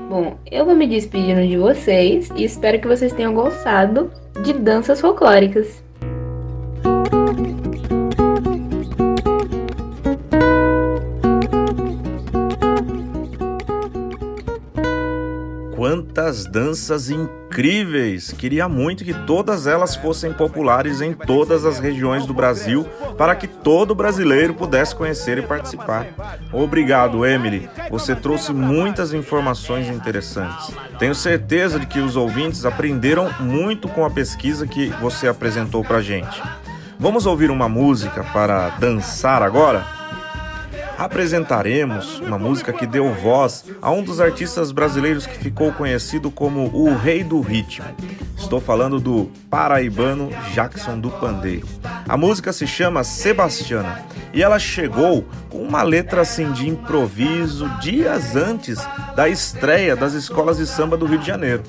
[0.09, 4.11] Bom, eu vou me despedindo de vocês e espero que vocês tenham gostado
[4.43, 5.81] de danças folclóricas.
[16.13, 18.33] Quantas danças incríveis!
[18.33, 22.85] Queria muito que todas elas fossem populares em todas as regiões do Brasil
[23.17, 26.07] para que todo brasileiro pudesse conhecer e participar.
[26.51, 27.69] Obrigado, Emily.
[27.89, 30.75] Você trouxe muitas informações interessantes.
[30.99, 36.01] Tenho certeza de que os ouvintes aprenderam muito com a pesquisa que você apresentou para
[36.01, 36.43] gente.
[36.99, 40.00] Vamos ouvir uma música para dançar agora?
[41.01, 46.69] Apresentaremos uma música que deu voz a um dos artistas brasileiros que ficou conhecido como
[46.75, 47.87] o Rei do Ritmo.
[48.37, 51.67] Estou falando do paraibano Jackson do Pandeiro.
[52.07, 58.35] A música se chama Sebastiana e ela chegou com uma letra assim de improviso dias
[58.35, 58.77] antes
[59.15, 61.63] da estreia das escolas de samba do Rio de Janeiro.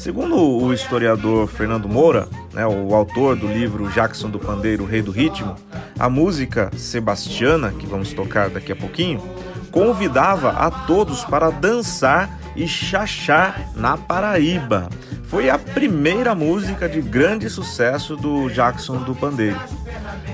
[0.00, 5.10] Segundo o historiador Fernando Moura, né, o autor do livro Jackson do Pandeiro, Rei do
[5.10, 5.54] Ritmo,
[5.98, 9.22] a música Sebastiana, que vamos tocar daqui a pouquinho,
[9.70, 14.88] convidava a todos para dançar e chachar na Paraíba.
[15.24, 19.60] Foi a primeira música de grande sucesso do Jackson do Pandeiro.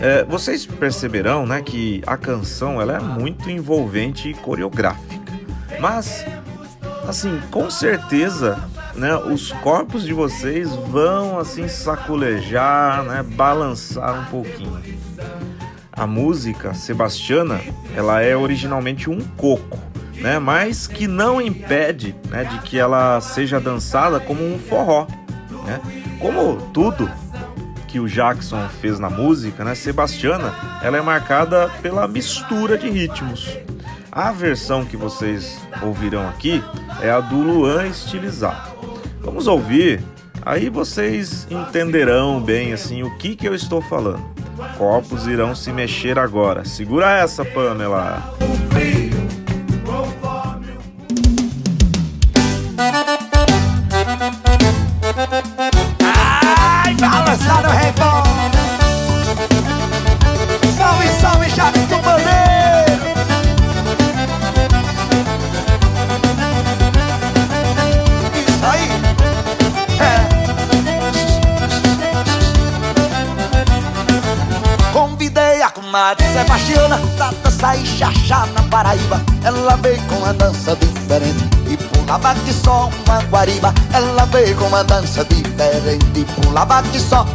[0.01, 5.17] É, vocês perceberão né, que a canção ela é muito envolvente e coreográfica.
[5.81, 6.25] Mas,
[7.09, 8.65] assim, com certeza
[8.97, 14.81] né, os corpos de vocês vão assim saculejar, né, balançar um pouquinho.
[15.93, 17.61] A música Sebastiana,
[17.95, 19.79] ela é originalmente um coco,
[20.21, 25.07] né, mas que não impede, né, de que ela seja dançada como um forró,
[25.65, 25.81] né?
[26.21, 27.11] Como tudo
[27.87, 33.59] que o Jackson fez na música, né, Sebastiana, ela é marcada pela mistura de ritmos.
[34.11, 36.63] A versão que vocês ouvirão aqui
[37.03, 38.77] é a do Luan estilizado.
[39.21, 40.01] Vamos ouvir,
[40.43, 44.25] aí vocês entenderão bem assim o que, que eu estou falando.
[44.79, 46.65] Corpos irão se mexer agora.
[46.65, 48.23] Segura essa, Pamela.
[82.17, 86.25] Pulava de só uma guariba Ela veio com uma dança diferente.
[86.43, 87.27] Pulava de só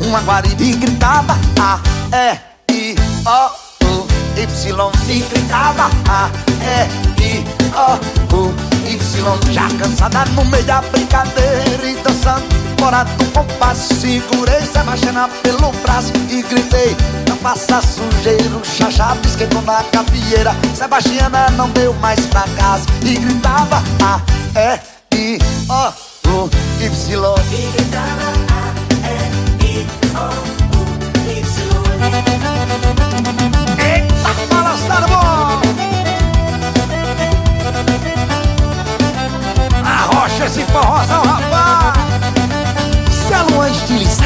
[0.00, 1.80] uma guariba E gritava A,
[2.12, 4.06] E, I, O, U,
[4.36, 4.90] Y.
[5.08, 6.30] E gritava A,
[6.62, 8.54] E, I, O, U,
[8.86, 9.52] Y.
[9.52, 12.44] Já cansada no meio da brincadeira E dançando
[12.78, 16.96] fora do compasso Segurei Sebastiana pelo braço E gritei
[17.46, 24.20] Faça sujeiro Chachado esquentou na cafieira Sebastiana não deu mais pra casa E gritava A,
[24.58, 24.80] E,
[25.16, 25.38] I,
[25.70, 25.92] O,
[26.28, 27.34] U, Y.
[27.52, 28.74] E gritava A,
[29.62, 29.86] E, I,
[30.16, 30.26] O,
[30.76, 30.82] U,
[31.30, 31.36] Y.
[33.78, 35.62] Eita, balançado bom
[39.84, 41.94] Arrocha esse forrozão, rapaz!
[43.28, 44.25] Célula estilizada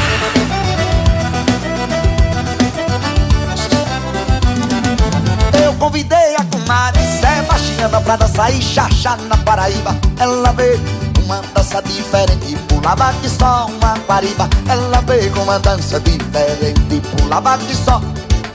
[5.81, 9.97] convidei a comadre Sebastiana pra dançar e chachar na Paraíba.
[10.19, 10.79] Ela veio
[11.15, 14.47] com uma dança diferente Pulava de só uma guariba.
[14.69, 17.99] Ela veio com uma dança diferente Pulava de só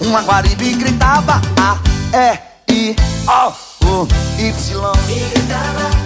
[0.01, 1.77] uma guariba E gritava A,
[2.17, 2.39] E,
[2.73, 2.97] I,
[3.27, 3.53] O,
[3.85, 4.09] U,
[4.39, 4.93] Y.
[5.09, 6.06] E gritava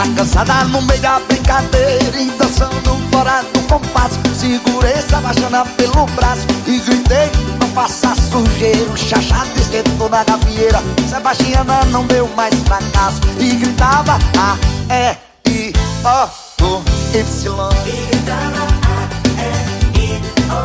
[0.00, 4.18] Já cansada no meio da brincadeira E dançando fora do compasso.
[4.34, 6.46] Segurei essa baixana pelo braço.
[6.66, 7.30] E gritei,
[7.60, 8.90] não faça sujeira.
[8.90, 13.20] O chachado esquentou na gafieira Sebastiana não deu mais fracasso.
[13.38, 14.56] E gritava A,
[14.90, 15.16] E,
[15.50, 15.72] I,
[16.02, 16.82] O, U,
[17.12, 17.58] Y.
[17.84, 19.04] E gritava A,
[19.36, 20.60] E, I, O,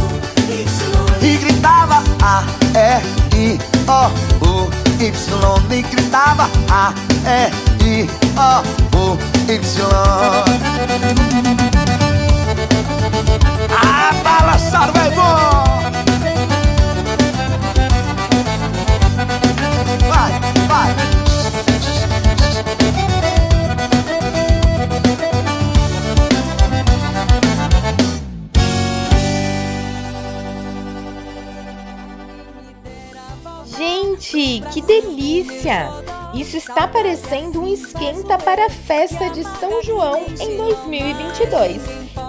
[0.00, 0.08] U,
[0.48, 1.30] Y.
[1.30, 2.42] E gritava A,
[2.74, 5.76] E, I, O, U, Y.
[5.76, 6.94] E gritava A,
[7.26, 8.06] E, I,
[8.92, 9.16] O,
[9.48, 9.58] Y
[13.70, 15.78] Ah, balançar vai bom
[20.06, 20.32] Vai,
[20.68, 20.94] vai.
[33.78, 36.17] Gente, que delícia!
[36.34, 41.82] Isso está parecendo um esquenta para a festa de São João em 2022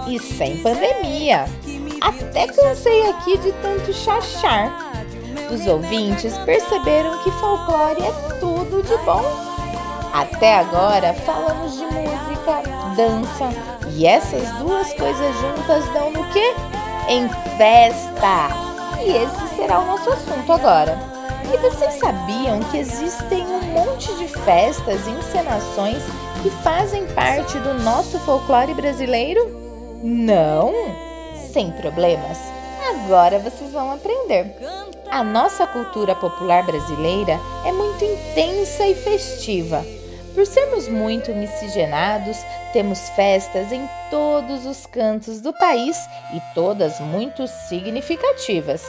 [0.08, 1.44] e sem pandemia.
[2.00, 4.90] Até cansei aqui de tanto chachar.
[5.50, 9.22] Os ouvintes perceberam que folclore é tudo de bom.
[10.12, 12.62] Até agora falamos de música,
[12.96, 13.48] dança
[13.90, 16.54] e essas duas coisas juntas dão no quê?
[17.08, 18.48] Em festa!
[19.00, 21.19] E esse será o nosso assunto agora.
[21.52, 26.00] E vocês sabiam que existem um monte de festas e encenações
[26.42, 30.00] que fazem parte do nosso folclore brasileiro?
[30.00, 30.72] Não?
[31.52, 32.38] Sem problemas.
[32.90, 34.54] Agora vocês vão aprender.
[35.10, 39.84] A nossa cultura popular brasileira é muito intensa e festiva.
[40.32, 42.36] Por sermos muito miscigenados,
[42.72, 45.98] temos festas em todos os cantos do país
[46.32, 48.84] e todas muito significativas.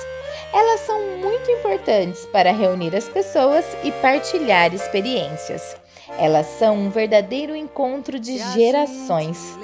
[0.53, 5.75] Elas são muito importantes para reunir as pessoas e partilhar experiências.
[6.17, 9.57] Elas são um verdadeiro encontro de gerações.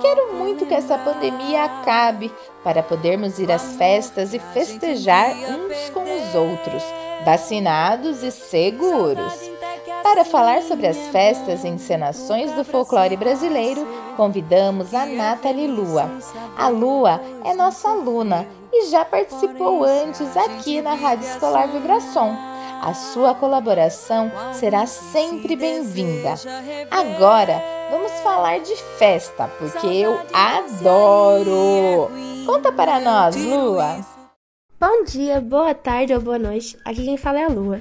[0.00, 2.32] Quero muito que essa pandemia acabe
[2.62, 6.82] para podermos ir às festas e festejar uns com os outros,
[7.24, 9.50] vacinados e seguros.
[10.02, 13.86] Para falar sobre as festas e encenações do folclore brasileiro,
[14.16, 16.10] convidamos a Nathalie Lua.
[16.56, 22.36] A Lua é nossa aluna e já participou antes aqui na Rádio Escolar Vibração.
[22.80, 26.34] A sua colaboração será sempre bem-vinda.
[26.90, 32.10] Agora vamos falar de festa, porque eu adoro!
[32.46, 34.17] Conta para nós, Lua!
[34.80, 36.78] Bom dia, boa tarde ou boa noite.
[36.84, 37.80] Aqui quem fala é a Lua.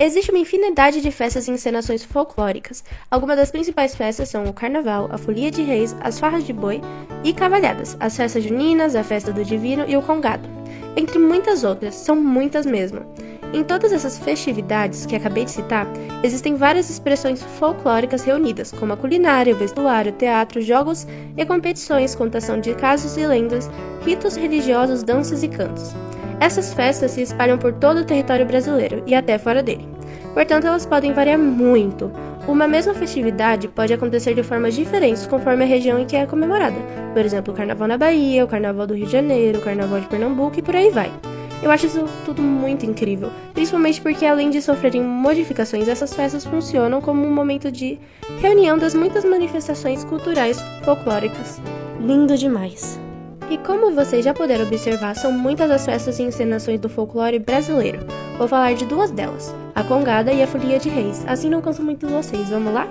[0.00, 2.82] Existe uma infinidade de festas e encenações folclóricas.
[3.10, 6.80] Algumas das principais festas são o Carnaval, a Folia de Reis, as Farras de Boi
[7.22, 10.48] e Cavalhadas, as festas juninas, a Festa do Divino e o Congado.
[10.96, 13.04] Entre muitas outras, são muitas mesmo.
[13.52, 15.86] Em todas essas festividades que acabei de citar,
[16.24, 22.58] existem várias expressões folclóricas reunidas, como a culinária, o vestuário, teatro, jogos e competições, contação
[22.58, 23.68] de casos e lendas,
[24.02, 25.94] ritos religiosos, danças e cantos.
[26.40, 29.88] Essas festas se espalham por todo o território brasileiro e até fora dele.
[30.34, 32.10] Portanto, elas podem variar muito.
[32.46, 36.76] Uma mesma festividade pode acontecer de formas diferentes conforme a região em que é comemorada.
[37.12, 40.06] Por exemplo, o Carnaval na Bahia, o Carnaval do Rio de Janeiro, o Carnaval de
[40.06, 41.12] Pernambuco e por aí vai.
[41.60, 47.00] Eu acho isso tudo muito incrível, principalmente porque além de sofrerem modificações, essas festas funcionam
[47.00, 47.98] como um momento de
[48.40, 51.60] reunião das muitas manifestações culturais folclóricas.
[52.00, 53.07] Lindo demais!
[53.50, 58.00] E como vocês já puderam observar, são muitas as festas e encenações do folclore brasileiro.
[58.36, 61.24] Vou falar de duas delas, a Congada e a Folia de Reis.
[61.26, 62.86] Assim não canso muito vocês, vamos lá?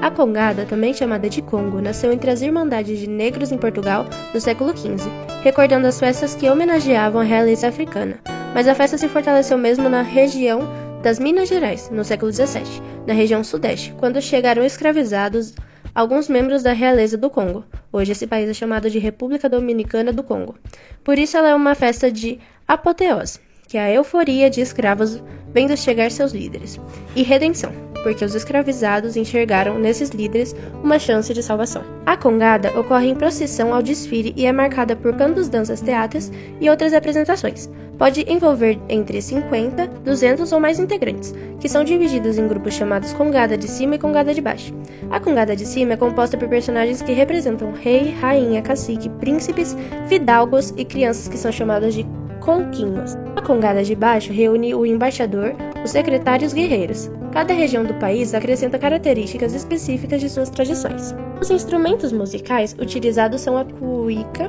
[0.00, 4.40] A Congada, também chamada de Congo, nasceu entre as Irmandades de Negros em Portugal no
[4.40, 5.10] século XV,
[5.42, 8.18] recordando as festas que homenageavam a realeza africana.
[8.54, 10.60] Mas a festa se fortaleceu mesmo na região
[11.02, 15.54] das Minas Gerais, no século XVII, na região sudeste, quando chegaram escravizados
[15.94, 17.64] alguns membros da realeza do Congo.
[17.92, 20.54] Hoje esse país é chamado de República Dominicana do Congo.
[21.02, 25.22] Por isso ela é uma festa de apoteose, que é a euforia de escravos
[25.52, 26.78] vendo chegar seus líderes,
[27.16, 27.72] e redenção,
[28.02, 31.82] porque os escravizados enxergaram nesses líderes uma chance de salvação.
[32.06, 36.30] A congada ocorre em procissão ao desfile e é marcada por cantos, danças, teatros
[36.60, 37.68] e outras apresentações.
[37.98, 43.58] Pode envolver entre 50, 200 ou mais integrantes, que são divididos em grupos chamados Congada
[43.58, 44.72] de Cima e Congada de Baixo.
[45.10, 49.76] A Congada de Cima é composta por personagens que representam rei, rainha, cacique, príncipes,
[50.06, 52.06] fidalgos e crianças que são chamadas de
[52.40, 53.16] conquinhos.
[53.34, 57.10] A Congada de Baixo reúne o embaixador, os secretários guerreiros.
[57.32, 61.12] Cada região do país acrescenta características específicas de suas tradições.
[61.40, 64.48] Os instrumentos musicais utilizados são a cuíca,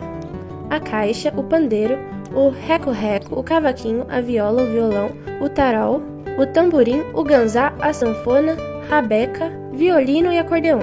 [0.69, 1.97] a caixa, o pandeiro,
[2.33, 5.09] o reco-reco, o cavaquinho, a viola, o violão,
[5.41, 6.01] o tarol,
[6.37, 8.55] o tamborim, o ganzá, a sanfona,
[8.89, 10.79] rabeca, violino e acordeão.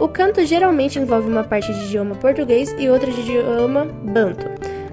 [0.00, 4.46] O canto geralmente envolve uma parte de idioma português e outra de idioma banto.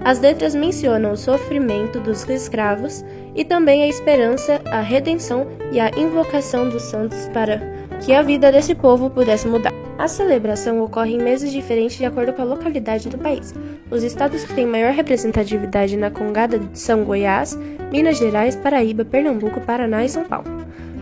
[0.04, 3.04] As letras mencionam o sofrimento dos escravos
[3.34, 7.60] e também a esperança, a redenção e a invocação dos santos para
[8.00, 9.79] que a vida desse povo pudesse mudar.
[10.00, 13.54] A celebração ocorre em meses diferentes de acordo com a localidade do país.
[13.90, 17.54] Os estados que têm maior representatividade na Congada são Goiás,
[17.92, 20.46] Minas Gerais, Paraíba, Pernambuco, Paraná e São Paulo.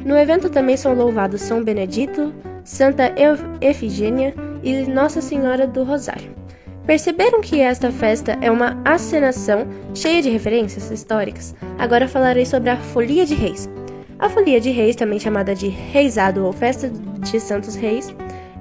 [0.04, 2.34] No evento também são louvados São Benedito,
[2.64, 3.14] Santa
[3.60, 4.34] Efigênia
[4.64, 6.34] e Nossa Senhora do Rosário.
[6.84, 11.54] Perceberam que esta festa é uma acenação cheia de referências históricas?
[11.78, 13.70] Agora falarei sobre a Folia de Reis.
[14.18, 18.12] A Folia de Reis, também chamada de Reisado ou Festa de Santos Reis,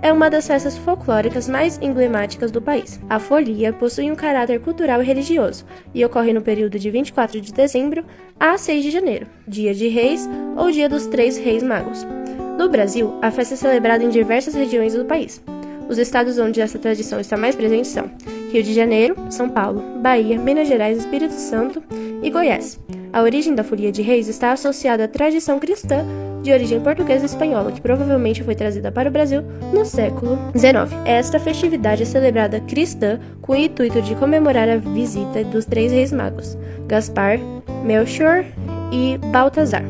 [0.02, 3.00] é uma das festas folclóricas mais emblemáticas do país.
[3.10, 7.52] A folia possui um caráter cultural e religioso e ocorre no período de 24 de
[7.52, 8.06] dezembro
[8.40, 12.06] a 6 de janeiro, dia de Reis ou dia dos Três Reis Magos.
[12.58, 15.42] No Brasil, a festa é celebrada em diversas regiões do país.
[15.90, 18.12] Os estados onde essa tradição está mais presente são
[18.52, 21.82] Rio de Janeiro, São Paulo, Bahia, Minas Gerais, Espírito Santo
[22.22, 22.80] e Goiás.
[23.14, 26.06] A origem da Folia de Reis está associada à tradição cristã
[26.44, 29.42] de origem portuguesa e espanhola, que provavelmente foi trazida para o Brasil
[29.74, 30.94] no século XIX.
[31.06, 36.12] Esta festividade é celebrada cristã com o intuito de comemorar a visita dos três reis
[36.12, 37.40] magos, Gaspar,
[37.84, 38.46] Melchior
[38.92, 39.84] e Baltazar,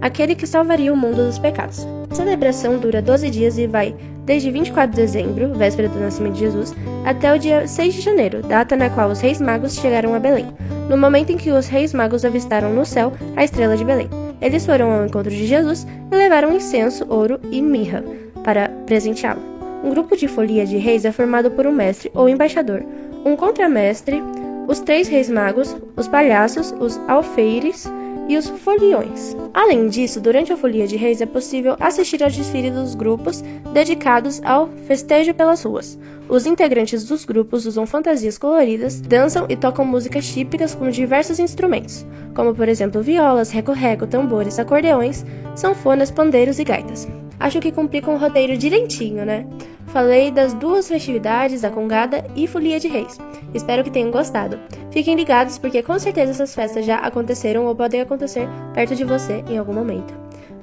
[0.00, 1.86] aquele que salvaria o mundo dos pecados.
[2.10, 3.94] A celebração dura 12 dias e vai
[4.24, 8.42] desde 24 de dezembro, véspera do nascimento de Jesus, até o dia 6 de janeiro,
[8.42, 10.46] data na qual os reis magos chegaram a Belém,
[10.88, 14.08] no momento em que os reis magos avistaram no céu a estrela de Belém.
[14.40, 18.04] Eles foram ao encontro de Jesus e levaram incenso, ouro e mirra
[18.42, 19.40] para presenteá-lo.
[19.82, 22.82] Um grupo de folia de reis é formado por um mestre ou embaixador,
[23.24, 24.22] um contramestre,
[24.66, 27.86] os três reis magos, os palhaços, os alfeires
[28.28, 29.36] e os foliões.
[29.52, 34.40] Além disso, durante a Folia de Reis é possível assistir ao desfile dos grupos dedicados
[34.44, 35.98] ao festejo pelas ruas.
[36.28, 42.06] Os integrantes dos grupos usam fantasias coloridas, dançam e tocam músicas típicas com diversos instrumentos,
[42.34, 47.06] como por exemplo violas, reco-reco, tambores, acordeões, sanfonas, pandeiros e gaitas.
[47.38, 49.46] Acho que cumpri com o roteiro direitinho, né?
[49.94, 53.16] Falei das duas festividades, a Congada e Folia de Reis.
[53.54, 54.58] Espero que tenham gostado.
[54.90, 59.44] Fiquem ligados porque com certeza essas festas já aconteceram ou podem acontecer perto de você
[59.48, 60.12] em algum momento.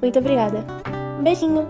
[0.02, 0.66] Muito obrigada.
[1.18, 1.66] Um beijinho.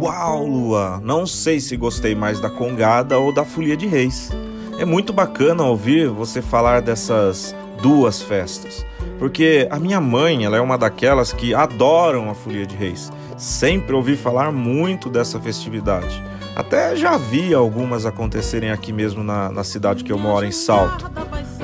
[0.00, 1.02] Uau, Lua!
[1.04, 4.30] Não sei se gostei mais da Congada ou da Folia de Reis.
[4.78, 8.84] É muito bacana ouvir você falar dessas duas festas.
[9.18, 13.12] Porque a minha mãe, ela é uma daquelas que adoram a Folia de Reis.
[13.36, 16.22] Sempre ouvi falar muito dessa festividade.
[16.54, 21.10] Até já vi algumas acontecerem aqui mesmo na, na cidade que eu moro, em Salto.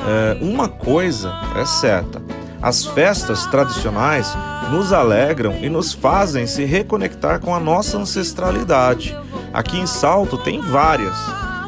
[0.06, 2.22] É, uma coisa é certa:
[2.60, 4.36] as festas tradicionais
[4.70, 9.16] nos alegram e nos fazem se reconectar com a nossa ancestralidade.
[9.52, 11.16] Aqui em Salto tem várias.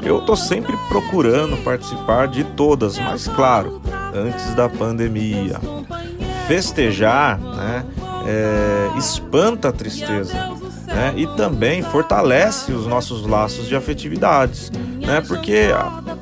[0.03, 3.80] Eu tô sempre procurando participar de todas, mas claro,
[4.14, 5.60] antes da pandemia.
[6.46, 7.84] Festejar, né,
[8.26, 10.34] é, espanta a tristeza,
[10.86, 15.68] né, e também fortalece os nossos laços de afetividades, né, porque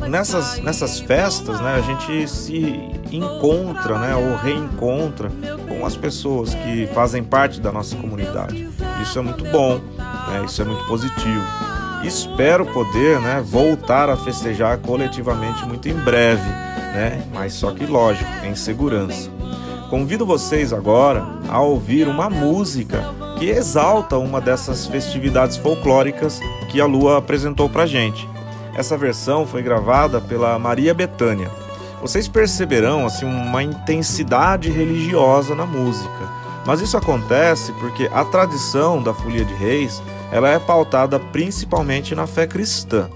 [0.09, 5.31] nessas, nessas festas, né, a gente se encontra, né, ou reencontra
[5.69, 8.69] com as pessoas que fazem parte da nossa comunidade.
[9.03, 11.45] Isso é muito bom, né, isso é muito positivo.
[12.05, 17.23] Espero poder, né, voltar a festejar coletivamente muito em breve né?
[17.33, 19.31] Mas só que lógico, em segurança.
[19.91, 23.03] Convido vocês agora a ouvir uma música
[23.39, 26.41] que exalta uma dessas festividades folclóricas
[26.71, 28.29] que a Lua apresentou pra gente.
[28.75, 31.51] Essa versão foi gravada pela Maria Bethânia.
[32.01, 36.29] Vocês perceberão assim uma intensidade religiosa na música,
[36.67, 42.27] mas isso acontece porque a tradição da Folia de Reis ela é pautada principalmente na
[42.27, 43.11] fé cristã.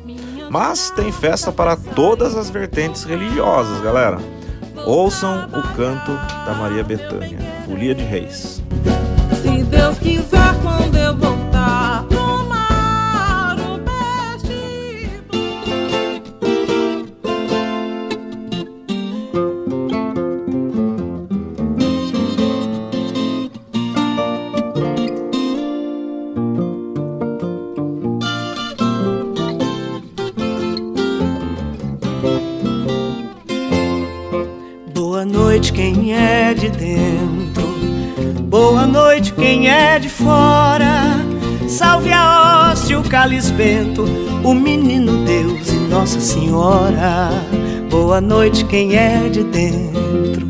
[0.58, 4.16] Mas tem festa para todas as vertentes religiosas, galera.
[4.86, 6.12] Ouçam o canto
[6.46, 8.62] da Maria Bethânia, Folia de Reis.
[9.42, 10.15] Se Deus quiser,
[43.26, 44.04] hóstia,
[44.44, 47.30] o menino Deus e Nossa Senhora.
[47.90, 50.46] Boa noite quem é de dentro.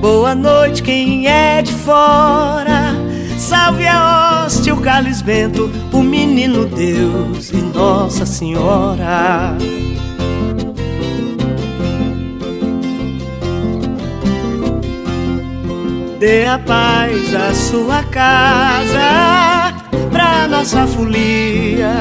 [0.00, 2.94] Boa noite, quem é de fora.
[3.38, 9.56] Salve a hóstia, o cálice bento, o menino Deus e Nossa Senhora.
[16.18, 19.55] Dê a paz à sua casa,
[20.48, 21.92] nossa folia,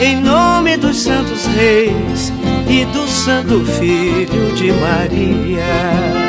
[0.00, 2.32] em nome dos santos reis
[2.68, 6.24] e do Santo Filho de Maria.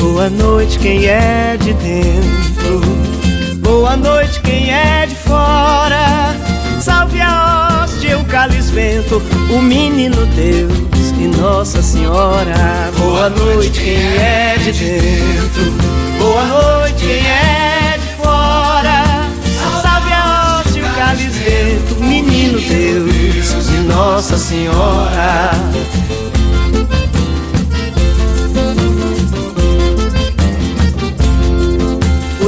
[0.00, 2.80] Boa noite, quem é de dentro.
[3.56, 6.34] Boa noite, quem é de fora.
[6.80, 7.63] Salve a hóstia,
[8.12, 12.90] o cálice vento, o menino Deus e Nossa Senhora.
[12.98, 15.72] Boa noite, quem é de dentro.
[16.18, 19.04] Boa noite, quem é de fora.
[19.80, 25.50] Salve a hóstia, o cálice vento, o menino Deus e Nossa Senhora.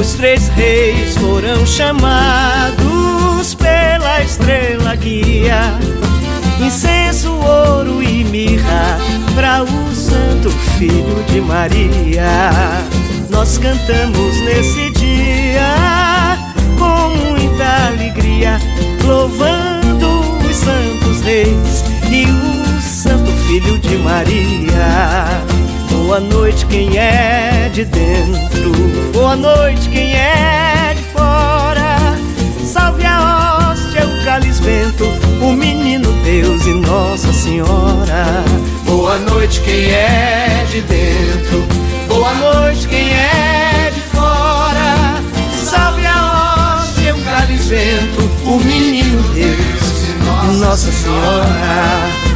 [0.07, 5.59] Os três reis foram chamados pela estrela guia.
[6.65, 8.97] Incenso, ouro e mirra
[9.35, 12.49] para o Santo Filho de Maria.
[13.29, 16.37] Nós cantamos nesse dia
[16.79, 18.61] com muita alegria,
[19.03, 25.56] louvando os santos reis e o Santo Filho de Maria.
[26.07, 28.71] Boa noite, quem é de dentro.
[29.11, 31.97] Boa noite, quem é de fora.
[32.65, 34.61] Salve a hóstia, o cálice
[35.41, 38.45] o menino Deus e Nossa Senhora.
[38.85, 41.67] Boa noite, quem é de dentro.
[42.07, 45.21] Boa noite, quem é de fora.
[45.61, 47.75] Salve a hóstia, o cálice
[48.45, 52.26] o menino Deus e Nossa Senhora.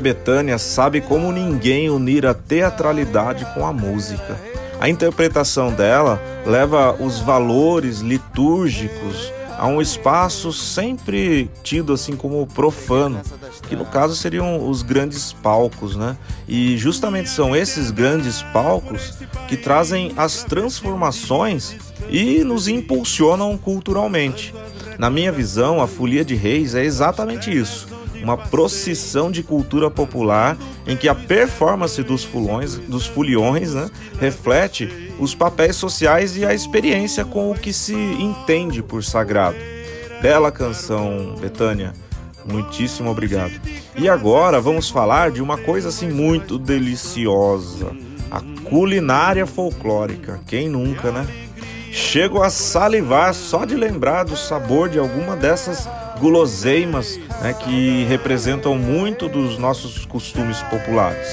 [0.00, 4.36] Maria sabe como ninguém unir a teatralidade com a música.
[4.78, 13.22] A interpretação dela leva os valores litúrgicos a um espaço sempre tido assim como profano,
[13.66, 16.14] que no caso seriam os grandes palcos, né?
[16.46, 19.14] E justamente são esses grandes palcos
[19.48, 21.74] que trazem as transformações
[22.10, 24.54] e nos impulsionam culturalmente.
[24.98, 30.56] Na minha visão, a Folia de Reis é exatamente isso uma procissão de cultura popular
[30.86, 36.52] em que a performance dos fulões, dos foliões, né, reflete os papéis sociais e a
[36.52, 39.56] experiência com o que se entende por sagrado.
[40.20, 41.92] Bela canção, Betânia.
[42.44, 43.52] Muitíssimo obrigado.
[43.96, 47.90] E agora vamos falar de uma coisa assim muito deliciosa,
[48.30, 50.40] a culinária folclórica.
[50.46, 51.26] Quem nunca, né?
[51.90, 55.88] Chego a salivar só de lembrar do sabor de alguma dessas
[56.18, 61.28] guloseimas né, que representam muito dos nossos costumes populares.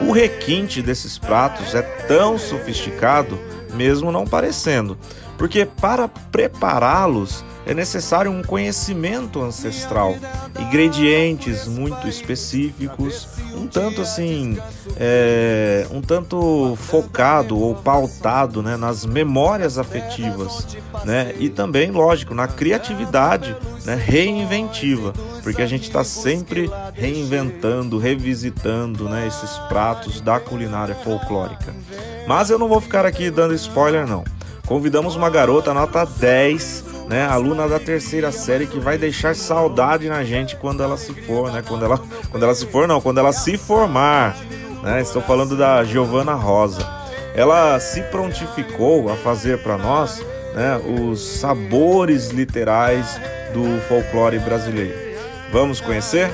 [0.00, 3.38] O requinte desses pratos é tão sofisticado,
[3.74, 4.96] mesmo não parecendo,
[5.36, 10.16] porque para prepará-los é necessário um conhecimento ancestral,
[10.58, 13.28] ingredientes muito específicos,
[13.60, 14.58] um tanto assim,
[14.96, 20.66] é, um tanto focado ou pautado né, nas memórias afetivas,
[21.04, 23.54] né, e também, lógico, na criatividade
[23.84, 31.74] né, reinventiva, porque a gente está sempre reinventando, revisitando né, esses pratos da culinária folclórica.
[32.26, 34.24] Mas eu não vou ficar aqui dando spoiler, não.
[34.66, 40.22] Convidamos uma garota nota 10 né, aluna da terceira série que vai deixar saudade na
[40.22, 41.60] gente quando ela se for, né?
[41.66, 42.00] Quando ela,
[42.30, 44.36] quando ela se for, não, quando ela se formar,
[44.80, 45.00] né?
[45.00, 46.88] Estou falando da Giovana Rosa.
[47.34, 53.20] Ela se prontificou a fazer para nós, né, os sabores literais
[53.52, 54.94] do folclore brasileiro.
[55.52, 56.30] Vamos conhecer?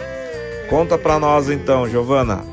[0.68, 2.44] Conta pra nós então, Giovana.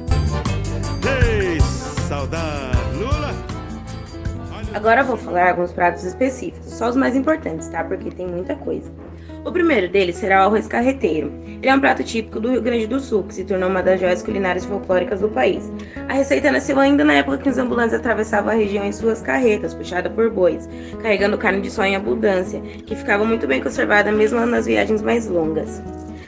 [4.74, 7.84] Agora vou falar alguns pratos específicos, só os mais importantes, tá?
[7.84, 8.92] Porque tem muita coisa.
[9.46, 11.32] O primeiro deles será o arroz carreteiro.
[11.46, 14.00] Ele é um prato típico do Rio Grande do Sul, que se tornou uma das
[14.00, 15.72] joias culinárias folclóricas do país.
[16.10, 19.76] A receita nasceu ainda na época que os ambulantes atravessavam a região em suas carretas,
[19.76, 20.68] puxadas por bois,
[21.02, 25.28] carregando carne de sol em abundância, que ficava muito bem conservada mesmo nas viagens mais
[25.28, 25.84] longas.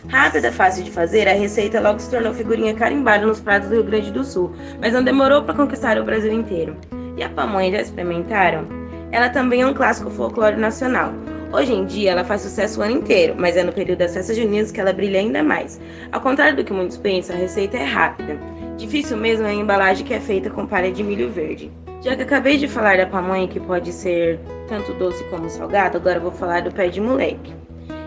[0.07, 3.83] Rápida, fácil de fazer, a receita logo se tornou figurinha carimbada nos pratos do Rio
[3.85, 6.77] Grande do Sul, mas não demorou para conquistar o Brasil inteiro.
[7.17, 8.67] E a pamonha já experimentaram?
[9.11, 11.13] Ela também é um clássico folclore nacional.
[11.53, 14.35] Hoje em dia ela faz sucesso o ano inteiro, mas é no período das festas
[14.35, 15.79] juninas que ela brilha ainda mais.
[16.11, 18.37] Ao contrário do que muitos pensam, a receita é rápida.
[18.77, 21.71] Difícil mesmo é a embalagem que é feita com palha de milho verde.
[22.01, 26.19] Já que acabei de falar da pamonha que pode ser tanto doce como salgado, agora
[26.19, 27.64] vou falar do pé de moleque.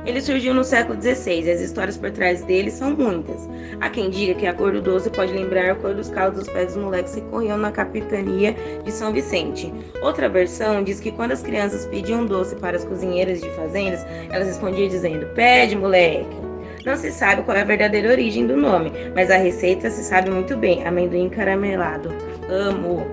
[0.09, 3.47] Ele surgiu no século XVI e as histórias por trás dele são muitas.
[3.79, 6.49] Há quem diga que a cor do doce pode lembrar a cor dos calos dos
[6.49, 9.71] pés dos moleques que corriam na capitania de São Vicente.
[10.01, 14.49] Outra versão diz que quando as crianças pediam doce para as cozinheiras de fazendas, elas
[14.49, 16.39] respondiam dizendo: Pede, moleque!
[16.87, 20.31] Não se sabe qual é a verdadeira origem do nome, mas a receita se sabe
[20.31, 22.09] muito bem: amendoim caramelado.
[22.49, 23.07] Amo!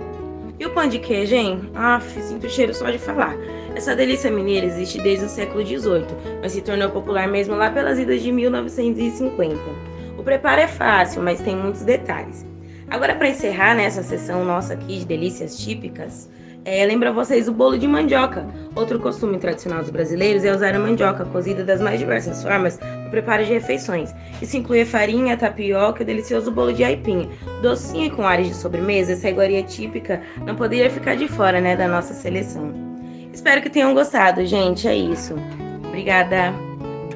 [0.58, 1.70] E o pão de queijo, hein?
[1.76, 3.36] Aff, sinto o cheiro só de falar.
[3.76, 6.05] Essa delícia mineira existe desde o século XVIII,
[6.41, 9.59] mas se tornou popular mesmo lá pelas idas de 1950.
[10.17, 12.45] O preparo é fácil, mas tem muitos detalhes.
[12.89, 16.30] Agora, para encerrar nessa sessão nossa aqui de delícias típicas,
[16.63, 18.47] é, lembro a vocês o bolo de mandioca.
[18.76, 23.09] Outro costume tradicional dos brasileiros é usar a mandioca cozida das mais diversas formas no
[23.11, 24.15] preparo de refeições.
[24.41, 27.30] Isso inclui farinha, tapioca e delicioso bolo de aipim.
[27.61, 31.76] Docinho e com áreas de sobremesa, essa iguaria típica não poderia ficar de fora né,
[31.76, 32.95] da nossa seleção.
[33.36, 34.88] Espero que tenham gostado, gente.
[34.88, 35.36] É isso.
[35.86, 36.53] Obrigada.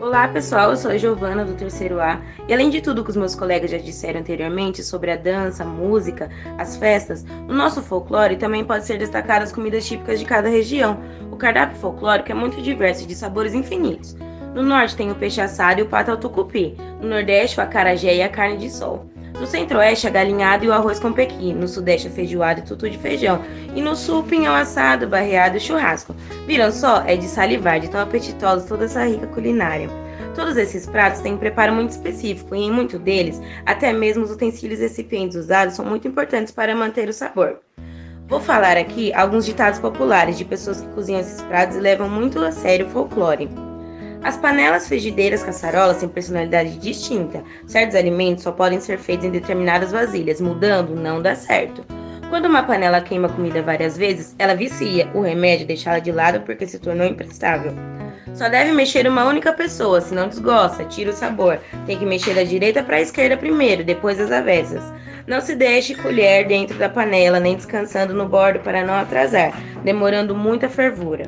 [0.01, 0.71] Olá, pessoal.
[0.71, 2.19] Eu sou a Giovana do terceiro A.
[2.45, 5.65] E além de tudo que os meus colegas já disseram anteriormente sobre a dança, a
[5.65, 10.49] música, as festas, o nosso folclore também pode ser destacado as comidas típicas de cada
[10.49, 10.99] região.
[11.31, 14.13] O cardápio folclórico é muito diverso, de sabores infinitos.
[14.53, 16.75] No norte tem o peixe assado e o pato ao tucupi.
[17.01, 19.09] No nordeste, o acarajé e a carne de sol.
[19.39, 21.53] No centro-oeste, a galinhada e o arroz com pequi.
[21.53, 23.41] No sudeste, a feijoada e tutu de feijão.
[23.73, 26.13] E no sul, pinhão assado, barreado e churrasco.
[26.45, 27.03] Viram só?
[27.05, 29.89] É de salivar, de tão apetitosa toda essa rica culinária.
[30.35, 34.31] Todos esses pratos têm um preparo muito específico e em muitos deles, até mesmo os
[34.31, 37.59] utensílios e recipientes usados são muito importantes para manter o sabor.
[38.27, 42.39] Vou falar aqui alguns ditados populares de pessoas que cozinham esses pratos e levam muito
[42.39, 43.49] a sério o folclore.
[44.21, 47.41] As panelas, frigideiras, caçarolas têm personalidade distinta.
[47.65, 51.83] Certos alimentos só podem ser feitos em determinadas vasilhas, mudando não dá certo.
[52.29, 55.09] Quando uma panela queima comida várias vezes, ela vicia.
[55.15, 57.73] O remédio é deixá-la de lado porque se tornou imprestável.
[58.35, 61.59] Só deve mexer uma única pessoa, se não desgosta, tira o sabor.
[61.85, 64.83] Tem que mexer da direita para a esquerda primeiro, depois das avessas.
[65.25, 69.53] Não se deixe colher dentro da panela, nem descansando no bordo para não atrasar,
[69.83, 71.25] demorando muita fervura.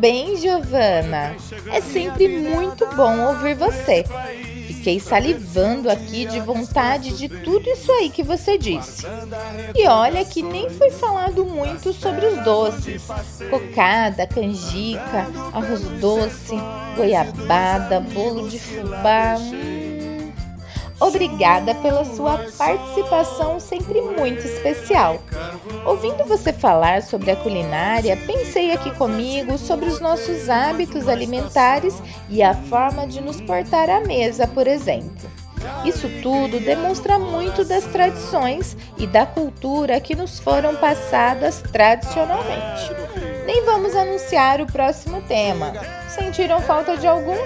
[0.00, 1.36] Bem, Giovana.
[1.70, 4.04] É sempre muito bom ouvir você.
[4.66, 9.06] Fiquei salivando aqui de vontade de tudo isso aí que você disse.
[9.74, 13.02] E olha que nem foi falado muito sobre os doces:
[13.50, 16.56] cocada, canjica, arroz doce,
[16.96, 19.36] goiabada, bolo de fubá.
[19.38, 19.79] Hum.
[21.00, 25.18] Obrigada pela sua participação sempre muito especial.
[25.86, 32.42] Ouvindo você falar sobre a culinária, pensei aqui comigo sobre os nossos hábitos alimentares e
[32.42, 35.30] a forma de nos portar à mesa, por exemplo.
[35.84, 42.90] Isso tudo demonstra muito das tradições e da cultura que nos foram passadas tradicionalmente.
[43.46, 45.72] Nem vamos anunciar o próximo tema.
[46.08, 47.36] Sentiram falta de algum?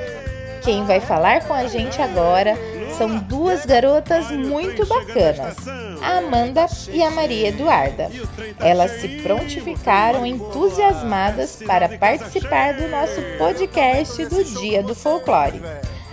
[0.62, 2.56] Quem vai falar com a gente agora
[2.96, 5.56] são duas garotas muito bacanas,
[6.02, 8.10] a Amanda e a Maria Eduarda.
[8.60, 15.60] Elas se prontificaram entusiasmadas para participar do nosso podcast do Dia do Folclore.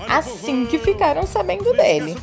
[0.08, 2.16] Assim que ficaram sabendo dele.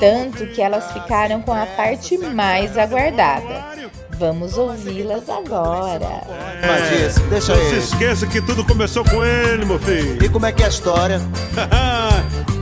[0.00, 3.72] Tanto que elas ficaram com a parte mais aguardada.
[4.18, 6.22] Vamos ouvi-las agora.
[6.66, 10.22] Mas isso, deixa Não se esqueça que tudo começou com ele, meu filho.
[10.24, 11.20] E como é que é a história?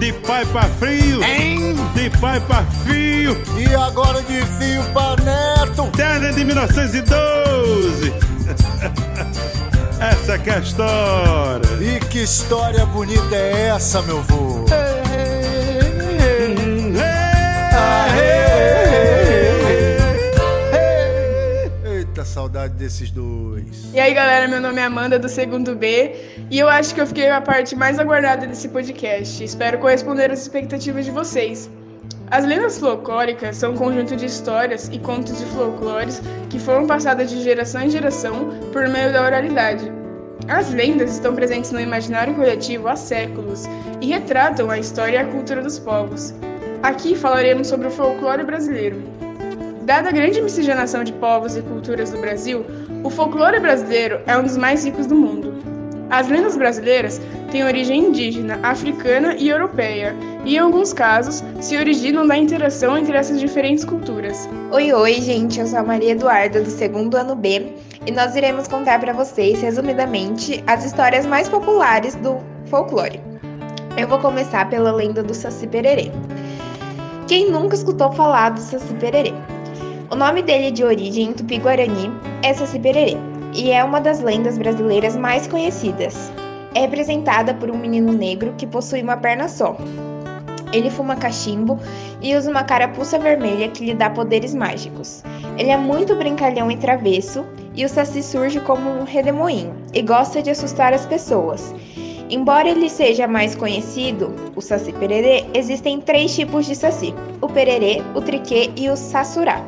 [0.01, 1.23] de pai pra frio.
[1.23, 1.77] Hein?
[1.95, 3.37] De pai pra fio.
[3.59, 5.87] E agora de fio pra neto.
[5.95, 8.13] Terra de 1912.
[10.01, 11.69] Essa que é a história.
[11.79, 14.65] E que história bonita é essa, meu vô?
[14.71, 16.57] Hey, hey,
[18.17, 18.50] hey.
[22.41, 23.93] Saudade desses dois.
[23.93, 26.16] E aí galera, meu nome é Amanda do segundo B
[26.51, 29.45] e eu acho que eu fiquei a parte mais aguardada desse podcast.
[29.45, 31.70] Espero corresponder às expectativas de vocês.
[32.30, 37.28] As lendas folclóricas são um conjunto de histórias e contos de folclores que foram passadas
[37.28, 39.93] de geração em geração por meio da oralidade.
[40.49, 43.66] As lendas estão presentes no imaginário coletivo há séculos
[44.01, 46.32] e retratam a história e a cultura dos povos.
[46.82, 49.30] Aqui falaremos sobre o folclore brasileiro.
[49.83, 52.64] Dada a grande miscigenação de povos e culturas do Brasil,
[53.03, 55.55] o folclore brasileiro é um dos mais ricos do mundo.
[56.11, 57.20] As lendas brasileiras
[57.51, 60.14] têm origem indígena, africana e europeia,
[60.45, 64.49] e em alguns casos se originam da interação entre essas diferentes culturas.
[64.70, 67.72] Oi, oi, gente, eu sou a Maria Eduarda do segundo ano B
[68.07, 73.20] e nós iremos contar para vocês, resumidamente, as histórias mais populares do folclore.
[73.97, 76.11] Eu vou começar pela lenda do Saci Pererê.
[77.26, 79.33] Quem nunca escutou falar do Saci Pererê?
[80.11, 82.11] O nome dele de origem tupi-guarani
[82.43, 83.17] é Saci Pererê
[83.55, 86.33] e é uma das lendas brasileiras mais conhecidas.
[86.75, 89.77] É representada por um menino negro que possui uma perna só.
[90.73, 91.79] Ele fuma cachimbo
[92.21, 95.23] e usa uma carapuça vermelha que lhe dá poderes mágicos.
[95.57, 97.47] Ele é muito brincalhão e travesso,
[97.77, 101.73] e o Saci surge como um redemoinho e gosta de assustar as pessoas.
[102.29, 108.03] Embora ele seja mais conhecido, o Saci Pererê, existem três tipos de Saci: o Pererê,
[108.13, 109.65] o Triquê e o Sassurá.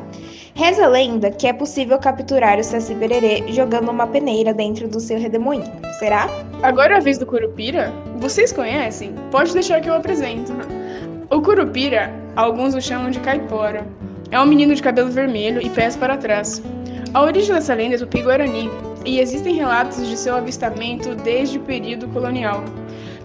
[0.55, 4.99] Reza a lenda que é possível capturar o Saci Pererê jogando uma peneira dentro do
[4.99, 5.65] seu redemoinho.
[5.97, 6.29] Será?
[6.61, 7.91] Agora é a vez do Curupira?
[8.17, 9.15] Vocês conhecem?
[9.31, 10.53] Pode deixar que eu apresento.
[11.31, 13.87] O Curupira, alguns o chamam de Caipora.
[14.29, 16.61] É um menino de cabelo vermelho e pés para trás.
[17.15, 18.69] A origem dessa lenda é tupi-guarani
[19.03, 22.63] e existem relatos de seu avistamento desde o período colonial.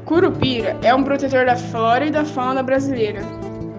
[0.07, 3.21] Curupira é um protetor da flora e da fauna brasileira.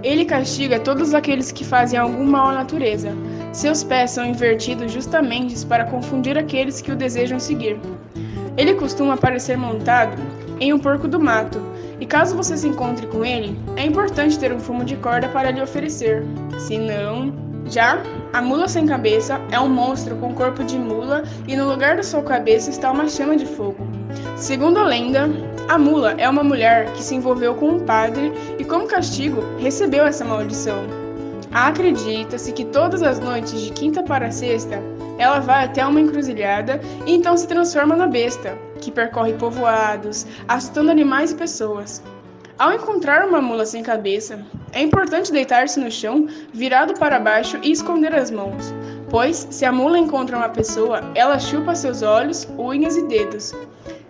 [0.01, 3.11] Ele castiga todos aqueles que fazem algum mal à natureza.
[3.51, 7.77] Seus pés são invertidos justamente para confundir aqueles que o desejam seguir.
[8.57, 10.17] Ele costuma aparecer montado
[10.59, 11.61] em um porco do mato,
[11.99, 15.51] e caso você se encontre com ele, é importante ter um fumo de corda para
[15.51, 16.23] lhe oferecer.
[16.57, 17.33] Se não,
[17.65, 21.97] já a mula sem cabeça é um monstro com corpo de mula e no lugar
[21.97, 23.98] da sua cabeça está uma chama de fogo.
[24.35, 25.29] Segundo a lenda,
[25.67, 30.05] a mula é uma mulher que se envolveu com um padre e, como castigo, recebeu
[30.05, 30.83] essa maldição.
[31.51, 34.81] Acredita-se que todas as noites de quinta para sexta
[35.17, 40.89] ela vai até uma encruzilhada e então se transforma na besta, que percorre povoados, assustando
[40.89, 42.01] animais e pessoas.
[42.57, 47.71] Ao encontrar uma mula sem cabeça, é importante deitar-se no chão, virado para baixo e
[47.71, 48.73] esconder as mãos,
[49.09, 53.53] pois se a mula encontra uma pessoa, ela chupa seus olhos, unhas e dedos.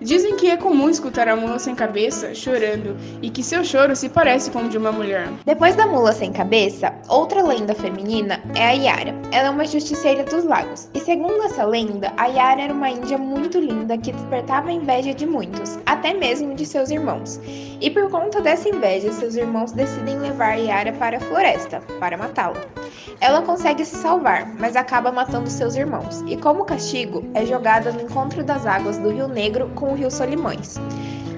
[0.02, 4.08] Dizem que é comum escutar a mula sem cabeça chorando e que seu choro se
[4.08, 5.28] parece com o de uma mulher.
[5.45, 9.14] Depois da mula sem cabeça, outra lenda feminina é a Yara.
[9.30, 10.89] Ela é uma justiceira dos lagos.
[10.93, 15.14] E segundo essa lenda, a Yara era uma índia muito linda que despertava a inveja
[15.14, 17.38] de muitos, até mesmo de seus irmãos.
[17.82, 22.62] E por conta dessa inveja, seus irmãos decidem levar Yara para a floresta para matá-la.
[23.22, 26.24] Ela consegue se salvar, mas acaba matando seus irmãos.
[26.26, 30.12] E como castigo, é jogada no encontro das águas do Rio Negro com o Rio
[30.12, 30.76] Solimões.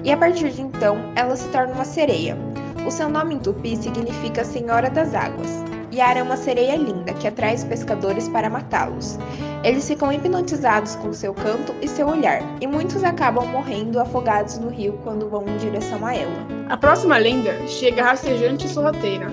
[0.03, 2.37] E a partir de então, ela se torna uma sereia.
[2.85, 5.63] O seu nome em tupi significa Senhora das Águas.
[5.93, 9.19] Yara é uma sereia linda que atrai os pescadores para matá-los.
[9.63, 14.69] Eles ficam hipnotizados com seu canto e seu olhar, e muitos acabam morrendo afogados no
[14.69, 16.47] rio quando vão em direção a ela.
[16.69, 19.29] A próxima lenda chega rastejante e sorrateira.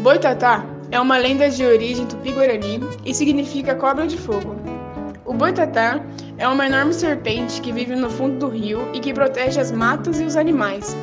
[0.00, 4.54] Boitatá é uma lenda de origem tupi-guarani e significa cobra de fogo.
[5.24, 6.00] O boitatá
[6.36, 10.20] é uma enorme serpente que vive no fundo do rio e que protege as matas
[10.20, 10.96] e os animais.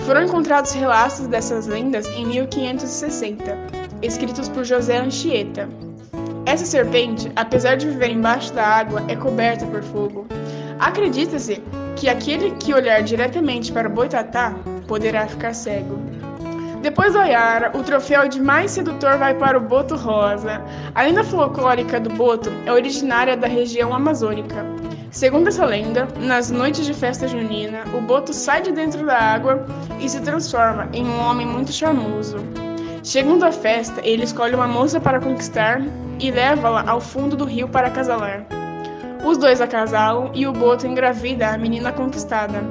[0.00, 3.58] Foram encontrados relatos dessas lendas em 1560,
[4.02, 5.68] escritos por José Anchieta.
[6.46, 10.26] Essa serpente, apesar de viver embaixo da água, é coberta por fogo.
[10.78, 11.60] Acredita-se
[11.96, 14.54] que aquele que olhar diretamente para o boitatá
[14.86, 15.98] poderá ficar cego.
[16.80, 20.62] Depois da Yara, o troféu de mais sedutor vai para o boto rosa.
[20.94, 24.64] A lenda folclórica do boto é originária da região amazônica.
[25.10, 29.66] Segundo essa lenda, nas noites de festa junina, o boto sai de dentro da água
[29.98, 32.36] e se transforma em um homem muito charmoso.
[33.02, 35.82] Chegando à festa, ele escolhe uma moça para conquistar
[36.20, 38.46] e leva-la ao fundo do rio para acasalar.
[39.24, 42.62] Os dois acasalam e o boto engravida a menina conquistada.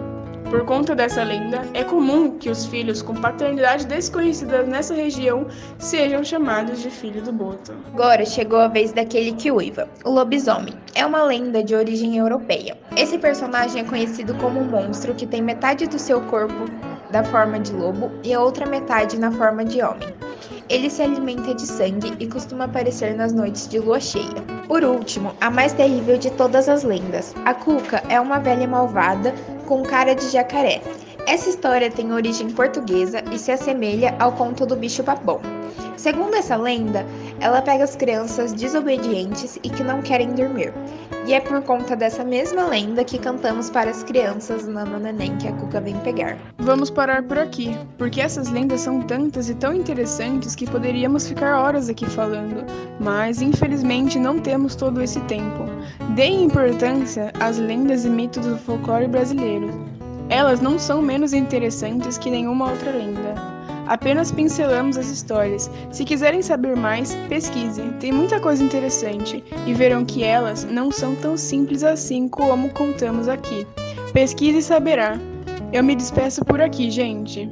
[0.49, 5.45] Por conta dessa lenda, é comum que os filhos com paternidade desconhecida nessa região
[5.77, 7.73] sejam chamados de filho do boto.
[7.93, 10.73] Agora chegou a vez daquele que uiva, o lobisomem.
[10.95, 12.77] É uma lenda de origem europeia.
[12.95, 16.65] Esse personagem é conhecido como um monstro que tem metade do seu corpo
[17.11, 20.13] da forma de lobo e a outra metade na forma de homem.
[20.69, 24.43] Ele se alimenta de sangue e costuma aparecer nas noites de lua cheia.
[24.67, 29.33] Por último, a mais terrível de todas as lendas, a Cuca é uma velha malvada
[29.65, 30.81] com cara de jacaré.
[31.25, 35.41] Essa história tem origem portuguesa e se assemelha ao conto do bicho papão.
[35.97, 37.05] Segundo essa lenda,
[37.39, 40.73] ela pega as crianças desobedientes e que não querem dormir.
[41.25, 45.47] E é por conta dessa mesma lenda que cantamos para as crianças Nana Neném que
[45.47, 46.37] a Cuca vem pegar.
[46.57, 51.59] Vamos parar por aqui, porque essas lendas são tantas e tão interessantes que poderíamos ficar
[51.59, 52.65] horas aqui falando,
[52.99, 55.65] mas infelizmente não temos todo esse tempo.
[56.15, 59.69] Deem importância às lendas e mitos do folclore brasileiro.
[60.29, 63.56] Elas não são menos interessantes que nenhuma outra lenda.
[63.87, 65.69] Apenas pincelamos as histórias.
[65.91, 67.91] Se quiserem saber mais, pesquisem.
[67.99, 73.27] Tem muita coisa interessante e verão que elas não são tão simples assim como contamos
[73.27, 73.65] aqui.
[74.13, 75.17] Pesquise e saberá.
[75.71, 77.49] Eu me despeço por aqui, gente.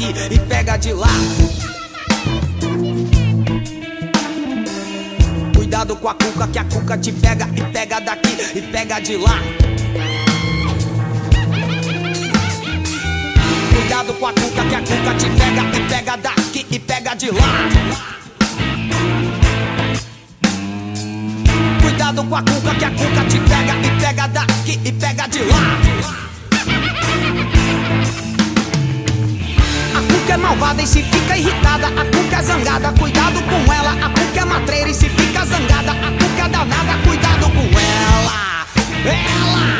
[0.00, 1.08] Daqui e pega de lá.
[5.54, 9.16] Cuidado com a cuca, que a cuca te pega e pega daqui e pega de
[9.16, 9.38] lá.
[13.72, 17.30] Cuidado com a cuca, que a cuca te pega e pega daqui e pega de
[17.30, 17.68] lá.
[21.82, 25.40] Cuidado com a cuca, que a cuca te pega e pega daqui e pega de
[25.40, 26.00] lá.
[30.50, 31.86] Malvada e se fica irritada.
[31.86, 33.92] A cuca é zangada, cuidado com ela.
[34.04, 35.92] A cuca é matreira e se fica zangada.
[35.92, 38.66] A cuca é danada, cuidado com ela.
[39.04, 39.78] Ela!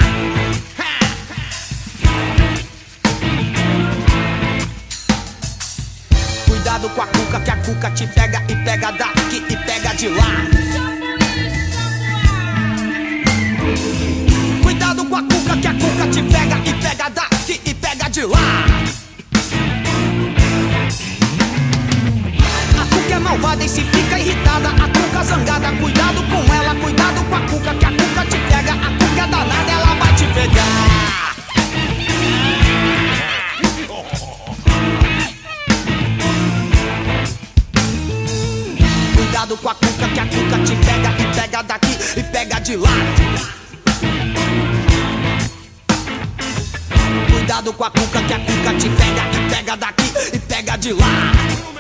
[6.47, 10.09] Cuidado com a cuca, que a cuca te pega e pega daqui e pega de
[10.09, 10.47] lá.
[14.63, 18.23] Cuidado com a cuca, que a cuca te pega e pega daqui e pega de
[18.23, 18.70] lá.
[23.61, 24.69] E se fica irritada.
[24.71, 26.75] A cuca zangada, cuidado com ela.
[26.75, 28.73] Cuidado com a cuca, que a cuca te pega.
[28.73, 31.35] A cuca danada, ela vai te pegar.
[39.15, 42.77] Cuidado com a cuca, que a cuca te pega e pega daqui e pega de
[42.77, 42.91] lá.
[47.31, 50.93] Cuidado com a cuca, que a cuca te pega e pega daqui e pega de
[50.93, 51.80] lá.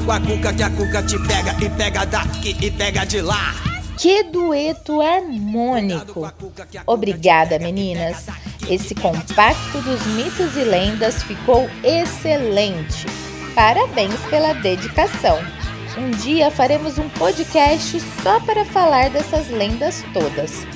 [0.00, 3.20] Cuidado com a cuca, que a cuca te pega e pega daqui e pega de
[3.20, 3.54] lá.
[3.98, 6.30] Que dueto harmônico!
[6.86, 8.26] Obrigada, meninas!
[8.68, 13.06] Esse compacto dos mitos e lendas ficou excelente!
[13.54, 15.38] Parabéns pela dedicação!
[15.98, 20.66] Um dia faremos um podcast só para falar dessas lendas todas.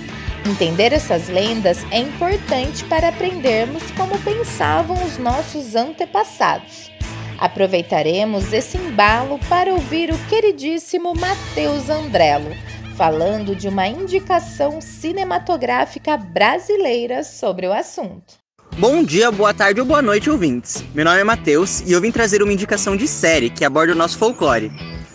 [0.45, 6.94] Entender essas lendas é importante para aprendermos como pensavam os nossos antepassados.
[7.39, 12.55] Aproveitaremos esse embalo para ouvir o queridíssimo Matheus Andrello
[12.95, 18.35] falando de uma indicação cinematográfica brasileira sobre o assunto.
[18.79, 20.85] Bom dia, boa tarde ou boa noite, ouvintes.
[20.95, 23.97] Meu nome é Matheus e eu vim trazer uma indicação de série que aborda o
[23.97, 24.71] nosso folclore,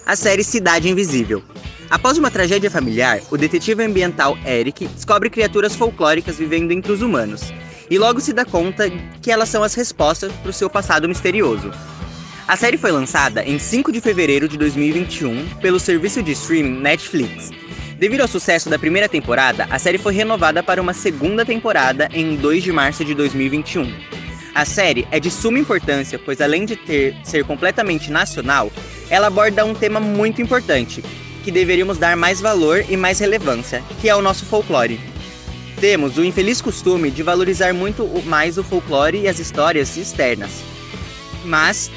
[0.05, 1.43] a série Cidade Invisível.
[1.89, 7.41] Após uma tragédia familiar, o detetive ambiental Eric descobre criaturas folclóricas vivendo entre os humanos
[7.89, 8.89] e logo se dá conta
[9.21, 11.71] que elas são as respostas para o seu passado misterioso.
[12.49, 17.51] A série foi lançada em 5 de fevereiro de 2021 pelo serviço de streaming Netflix.
[17.99, 22.35] Devido ao sucesso da primeira temporada, a série foi renovada para uma segunda temporada em
[22.35, 23.93] 2 de março de 2021.
[24.55, 28.71] A série é de suma importância, pois além de ter, ser completamente nacional,
[29.11, 31.03] ela aborda um tema muito importante,
[31.43, 34.99] que deveríamos dar mais valor e mais relevância, que é o nosso folclore.
[35.79, 40.78] Temos o infeliz costume de valorizar muito mais o folclore e as histórias externas.
[41.49, 41.91] Mas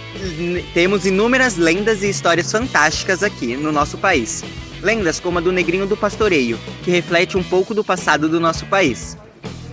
[0.73, 4.43] temos inúmeras lendas e histórias fantásticas aqui no nosso país.
[4.83, 8.67] Lendas como a do Negrinho do Pastoreio, que reflete um pouco do passado do nosso
[8.67, 9.17] país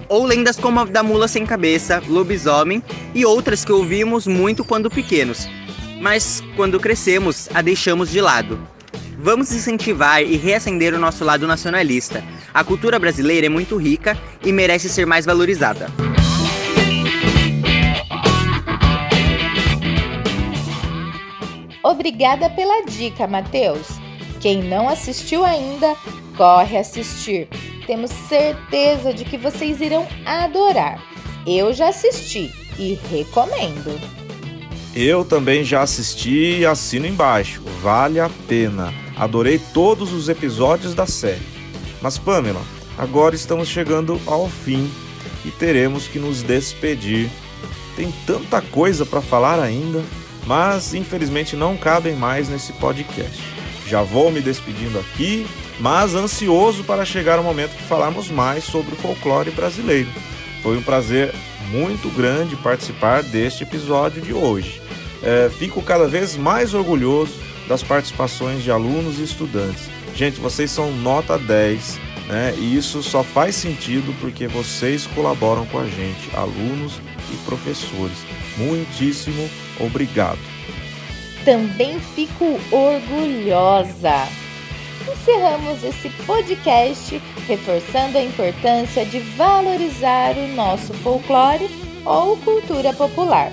[0.09, 2.83] ou lendas como a da mula sem cabeça, lobisomem
[3.13, 5.47] e outras que ouvimos muito quando pequenos,
[6.01, 8.59] mas quando crescemos a deixamos de lado.
[9.21, 12.23] Vamos incentivar e reacender o nosso lado nacionalista.
[12.53, 15.87] A cultura brasileira é muito rica e merece ser mais valorizada.
[21.99, 23.87] Obrigada pela dica, Matheus.
[24.39, 25.95] Quem não assistiu ainda,
[26.37, 27.49] corre assistir
[27.89, 31.03] temos certeza de que vocês irão adorar.
[31.47, 33.99] Eu já assisti e recomendo.
[34.95, 37.63] Eu também já assisti e assino embaixo.
[37.81, 38.93] Vale a pena.
[39.17, 41.41] Adorei todos os episódios da série.
[41.99, 42.61] Mas Pamela,
[42.95, 44.87] agora estamos chegando ao fim
[45.43, 47.27] e teremos que nos despedir.
[47.95, 50.03] Tem tanta coisa para falar ainda,
[50.49, 53.39] mas infelizmente não cabem mais nesse podcast.
[53.85, 55.47] Já vou me despedindo aqui
[55.79, 60.09] mas ansioso para chegar o momento de falarmos mais sobre o folclore brasileiro.
[60.61, 61.33] Foi um prazer
[61.71, 64.81] muito grande participar deste episódio de hoje.
[65.23, 67.33] É, fico cada vez mais orgulhoso
[67.67, 69.89] das participações de alunos e estudantes.
[70.13, 72.53] Gente, vocês são nota 10, né?
[72.57, 76.99] E isso só faz sentido porque vocês colaboram com a gente, alunos
[77.31, 78.17] e professores.
[78.57, 79.68] Muitíssimo obrigado.
[81.45, 84.27] Também fico orgulhosa
[85.11, 91.69] encerramos esse podcast reforçando a importância de valorizar o nosso folclore
[92.05, 93.51] ou cultura popular,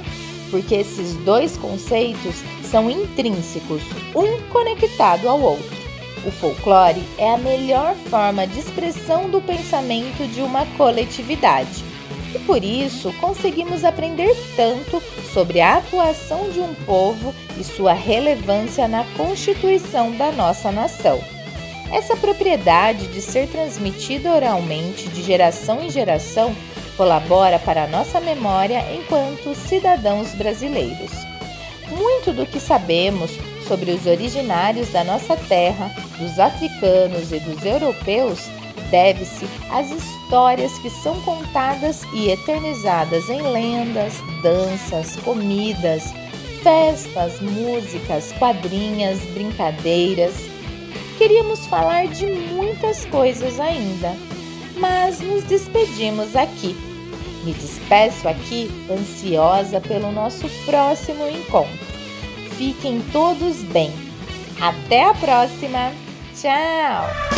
[0.50, 3.82] porque esses dois conceitos são intrínsecos,
[4.14, 5.76] um conectado ao outro.
[6.24, 11.84] O folclore é a melhor forma de expressão do pensamento de uma coletividade.
[12.36, 15.02] E por isso conseguimos aprender tanto
[15.32, 21.18] sobre a atuação de um povo e sua relevância na constituição da nossa nação.
[21.90, 26.54] Essa propriedade de ser transmitida oralmente de geração em geração
[26.94, 31.12] colabora para a nossa memória enquanto cidadãos brasileiros.
[31.88, 33.30] Muito do que sabemos
[33.66, 38.40] sobre os originários da nossa terra, dos africanos e dos europeus,
[38.90, 46.04] deve-se às histórias que são contadas e eternizadas em lendas, danças, comidas,
[46.62, 50.56] festas, músicas, quadrinhas, brincadeiras
[51.18, 54.14] Queríamos falar de muitas coisas ainda,
[54.76, 56.76] mas nos despedimos aqui.
[57.42, 61.86] Me despeço aqui ansiosa pelo nosso próximo encontro.
[62.56, 63.92] Fiquem todos bem.
[64.60, 65.92] Até a próxima.
[66.34, 67.35] Tchau!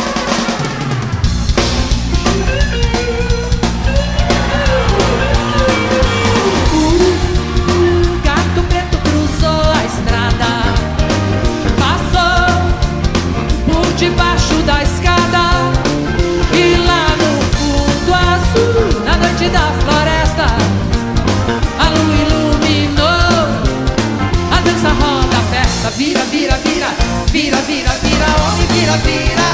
[27.31, 29.49] Vira, vira, vira, Homem, vira, vira.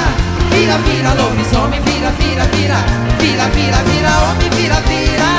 [0.50, 2.78] Vira, vira, lobisomem Vira, vira, vira,
[3.18, 5.30] vira, vira, vira Homem, vira, vira.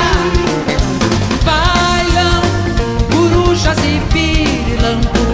[1.44, 2.42] Bailam
[3.10, 5.28] corujas e pirilampos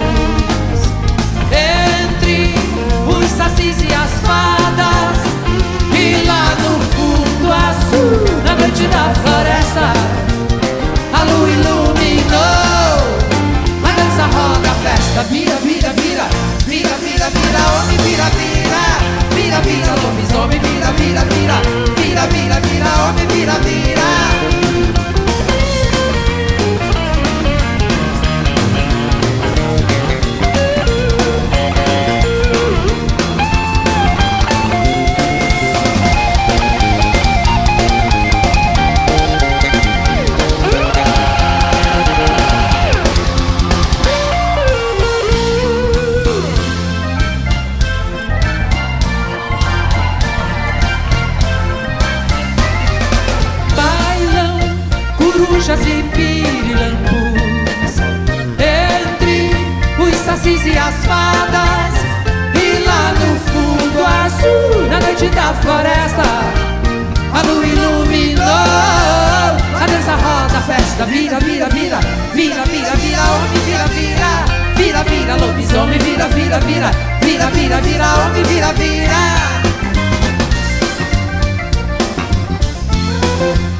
[3.35, 5.17] sacis e as fadas.
[5.93, 9.93] E lá no fundo azul, na noite da floresta
[11.13, 12.95] A lua iluminou.
[13.83, 16.04] A dança roda a festa vira, vira, vira,
[17.55, 19.35] vira, Homem, vira, vira.
[19.35, 21.61] Vira, vira, lobisomem Vira, vira, vira,
[21.95, 24.34] vira, vira, vira Homem, vira, vira
[60.47, 61.95] E as fadas.
[62.53, 66.21] E lá no fundo azul, na noite da floresta
[67.33, 68.45] A lua iluminou.
[68.45, 71.99] A dança roda, a festa vira, vira, vira.
[72.35, 74.45] Vira, vira, vira, homem, vira, vira.
[74.75, 76.91] Vira, vira, lobisomem, vira, vira, vira.
[77.21, 79.15] Vira, vira, vira, homem, vira, vira,
[83.53, 83.74] vira.